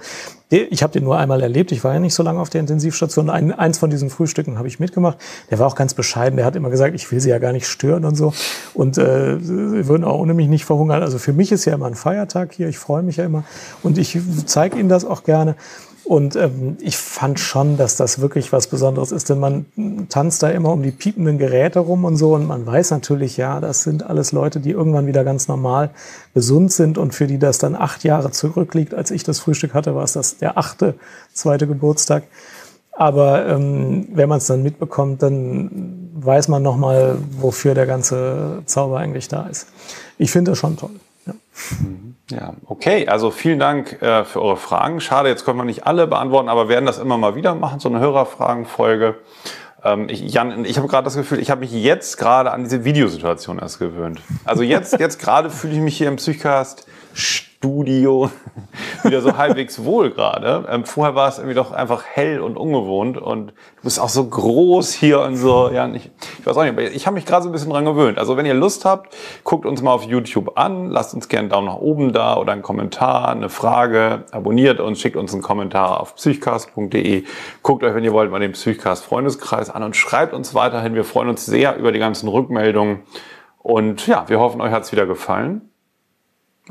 Ich 0.52 0.82
habe 0.82 0.92
den 0.92 1.04
nur 1.04 1.16
einmal 1.16 1.40
erlebt. 1.40 1.72
Ich 1.72 1.82
war 1.82 1.94
ja 1.94 1.98
nicht 1.98 2.12
so 2.12 2.22
lange 2.22 2.38
auf 2.38 2.50
der 2.50 2.60
Intensivstation. 2.60 3.30
Ein, 3.30 3.52
eins 3.52 3.78
von 3.78 3.88
diesen 3.88 4.10
Frühstücken 4.10 4.58
habe 4.58 4.68
ich 4.68 4.78
mitgemacht. 4.78 5.16
Der 5.50 5.58
war 5.58 5.66
auch 5.66 5.74
ganz 5.74 5.94
bescheiden. 5.94 6.36
Der 6.36 6.44
hat 6.44 6.56
immer 6.56 6.68
gesagt, 6.68 6.94
ich 6.94 7.10
will 7.10 7.20
sie 7.20 7.30
ja 7.30 7.38
gar 7.38 7.52
nicht 7.52 7.66
stören 7.66 8.04
und 8.04 8.16
so. 8.16 8.34
Und 8.74 8.98
äh, 8.98 9.38
sie 9.40 9.88
würden 9.88 10.04
auch 10.04 10.18
ohne 10.18 10.34
mich 10.34 10.48
nicht 10.48 10.66
verhungern. 10.66 11.02
Also 11.02 11.18
für 11.18 11.32
mich 11.32 11.52
ist 11.52 11.64
ja 11.64 11.72
immer 11.72 11.86
ein 11.86 11.94
Feiertag 11.94 12.52
hier. 12.52 12.68
Ich 12.68 12.78
freue 12.78 13.02
mich 13.02 13.16
ja 13.16 13.24
immer. 13.24 13.44
Und 13.82 13.96
ich 13.96 14.18
zeige 14.44 14.78
Ihnen 14.78 14.90
das 14.90 15.06
auch 15.06 15.24
gerne. 15.24 15.56
Und 16.04 16.34
ähm, 16.34 16.76
ich 16.80 16.96
fand 16.96 17.38
schon, 17.38 17.76
dass 17.76 17.96
das 17.96 18.20
wirklich 18.20 18.52
was 18.52 18.66
Besonderes 18.66 19.12
ist, 19.12 19.30
denn 19.30 19.38
man 19.38 19.66
tanzt 20.08 20.42
da 20.42 20.48
immer 20.48 20.72
um 20.72 20.82
die 20.82 20.90
piependen 20.90 21.38
Geräte 21.38 21.78
rum 21.78 22.04
und 22.04 22.16
so 22.16 22.34
und 22.34 22.46
man 22.46 22.66
weiß 22.66 22.90
natürlich, 22.90 23.36
ja, 23.36 23.60
das 23.60 23.84
sind 23.84 24.02
alles 24.02 24.32
Leute, 24.32 24.58
die 24.58 24.70
irgendwann 24.70 25.06
wieder 25.06 25.22
ganz 25.22 25.46
normal 25.46 25.90
gesund 26.34 26.72
sind 26.72 26.98
und 26.98 27.14
für 27.14 27.26
die 27.26 27.38
das 27.38 27.58
dann 27.58 27.76
acht 27.76 28.02
Jahre 28.02 28.32
zurückliegt. 28.32 28.94
Als 28.94 29.12
ich 29.12 29.22
das 29.22 29.38
Frühstück 29.38 29.74
hatte, 29.74 29.94
war 29.94 30.02
es 30.02 30.14
das 30.14 30.38
der 30.38 30.58
achte, 30.58 30.94
zweite 31.32 31.68
Geburtstag. 31.68 32.24
Aber 32.92 33.46
ähm, 33.46 34.08
wenn 34.12 34.28
man 34.28 34.38
es 34.38 34.46
dann 34.46 34.62
mitbekommt, 34.62 35.22
dann 35.22 36.10
weiß 36.14 36.48
man 36.48 36.62
nochmal, 36.62 37.16
wofür 37.38 37.74
der 37.74 37.86
ganze 37.86 38.62
Zauber 38.66 38.98
eigentlich 38.98 39.28
da 39.28 39.46
ist. 39.46 39.66
Ich 40.18 40.30
finde 40.30 40.50
das 40.50 40.58
schon 40.58 40.76
toll. 40.76 40.90
Ja. 41.26 41.34
Ja, 42.32 42.54
okay. 42.66 43.06
Also 43.08 43.30
vielen 43.30 43.58
Dank 43.58 44.00
äh, 44.02 44.24
für 44.24 44.42
eure 44.42 44.56
Fragen. 44.56 45.00
Schade, 45.00 45.28
jetzt 45.28 45.44
können 45.44 45.58
wir 45.58 45.64
nicht 45.64 45.86
alle 45.86 46.06
beantworten, 46.06 46.48
aber 46.48 46.68
werden 46.68 46.86
das 46.86 46.98
immer 46.98 47.18
mal 47.18 47.34
wieder 47.34 47.54
machen, 47.54 47.80
so 47.80 47.88
eine 47.88 48.00
Hörerfragenfolge. 48.00 49.16
Ähm, 49.84 50.08
ich, 50.08 50.20
Jan, 50.32 50.64
ich 50.64 50.78
habe 50.78 50.88
gerade 50.88 51.04
das 51.04 51.16
Gefühl, 51.16 51.38
ich 51.40 51.50
habe 51.50 51.60
mich 51.60 51.72
jetzt 51.72 52.16
gerade 52.16 52.52
an 52.52 52.64
diese 52.64 52.84
Videosituation 52.84 53.58
erst 53.58 53.78
gewöhnt. 53.78 54.20
Also 54.44 54.62
jetzt, 54.62 54.98
jetzt 54.98 55.18
gerade 55.18 55.50
fühle 55.50 55.74
ich 55.74 55.80
mich 55.80 55.96
hier 55.96 56.08
im 56.08 56.16
Psychcast 56.16 56.86
Studio 57.62 58.28
wieder 59.04 59.20
so 59.20 59.36
halbwegs 59.36 59.84
wohl 59.84 60.10
gerade. 60.10 60.66
Ähm, 60.68 60.84
vorher 60.84 61.14
war 61.14 61.28
es 61.28 61.38
irgendwie 61.38 61.54
doch 61.54 61.70
einfach 61.70 62.02
hell 62.04 62.40
und 62.40 62.56
ungewohnt 62.56 63.16
und 63.16 63.50
du 63.50 63.82
bist 63.84 64.00
auch 64.00 64.08
so 64.08 64.24
groß 64.24 64.92
hier 64.92 65.20
und 65.20 65.36
so. 65.36 65.70
Ja, 65.72 65.86
ich, 65.94 66.10
ich 66.40 66.44
weiß 66.44 66.56
auch 66.56 66.62
nicht, 66.62 66.72
aber 66.72 66.82
ich 66.82 67.06
habe 67.06 67.14
mich 67.14 67.24
gerade 67.24 67.44
so 67.44 67.48
ein 67.48 67.52
bisschen 67.52 67.70
dran 67.70 67.84
gewöhnt. 67.84 68.18
Also 68.18 68.36
wenn 68.36 68.46
ihr 68.46 68.54
Lust 68.54 68.84
habt, 68.84 69.16
guckt 69.44 69.64
uns 69.64 69.80
mal 69.80 69.92
auf 69.92 70.02
YouTube 70.02 70.58
an, 70.58 70.90
lasst 70.90 71.14
uns 71.14 71.28
gerne 71.28 71.42
einen 71.42 71.50
Daumen 71.50 71.68
nach 71.68 71.76
oben 71.76 72.12
da 72.12 72.36
oder 72.36 72.50
einen 72.50 72.62
Kommentar, 72.62 73.28
eine 73.28 73.48
Frage, 73.48 74.24
abonniert 74.32 74.80
uns, 74.80 74.98
schickt 75.00 75.16
uns 75.16 75.32
einen 75.32 75.42
Kommentar 75.42 76.00
auf 76.00 76.16
psychcast.de. 76.16 77.22
Guckt 77.62 77.84
euch, 77.84 77.94
wenn 77.94 78.02
ihr 78.02 78.12
wollt, 78.12 78.32
mal 78.32 78.40
den 78.40 78.52
Psychcast 78.52 79.04
Freundeskreis 79.04 79.70
an 79.70 79.84
und 79.84 79.94
schreibt 79.94 80.34
uns 80.34 80.52
weiterhin. 80.52 80.96
Wir 80.96 81.04
freuen 81.04 81.28
uns 81.28 81.46
sehr 81.46 81.76
über 81.76 81.92
die 81.92 82.00
ganzen 82.00 82.26
Rückmeldungen. 82.26 83.04
Und 83.58 84.08
ja, 84.08 84.24
wir 84.26 84.40
hoffen, 84.40 84.60
euch 84.60 84.72
hat's 84.72 84.90
wieder 84.90 85.06
gefallen. 85.06 85.71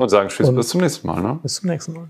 Und 0.01 0.09
sagen 0.09 0.29
Tschüss, 0.29 0.49
Und- 0.49 0.55
bis 0.55 0.69
zum 0.69 0.81
nächsten 0.81 1.05
Mal. 1.05 1.21
Ne? 1.21 1.39
Bis 1.43 1.55
zum 1.57 1.69
nächsten 1.69 1.93
Mal. 1.93 2.07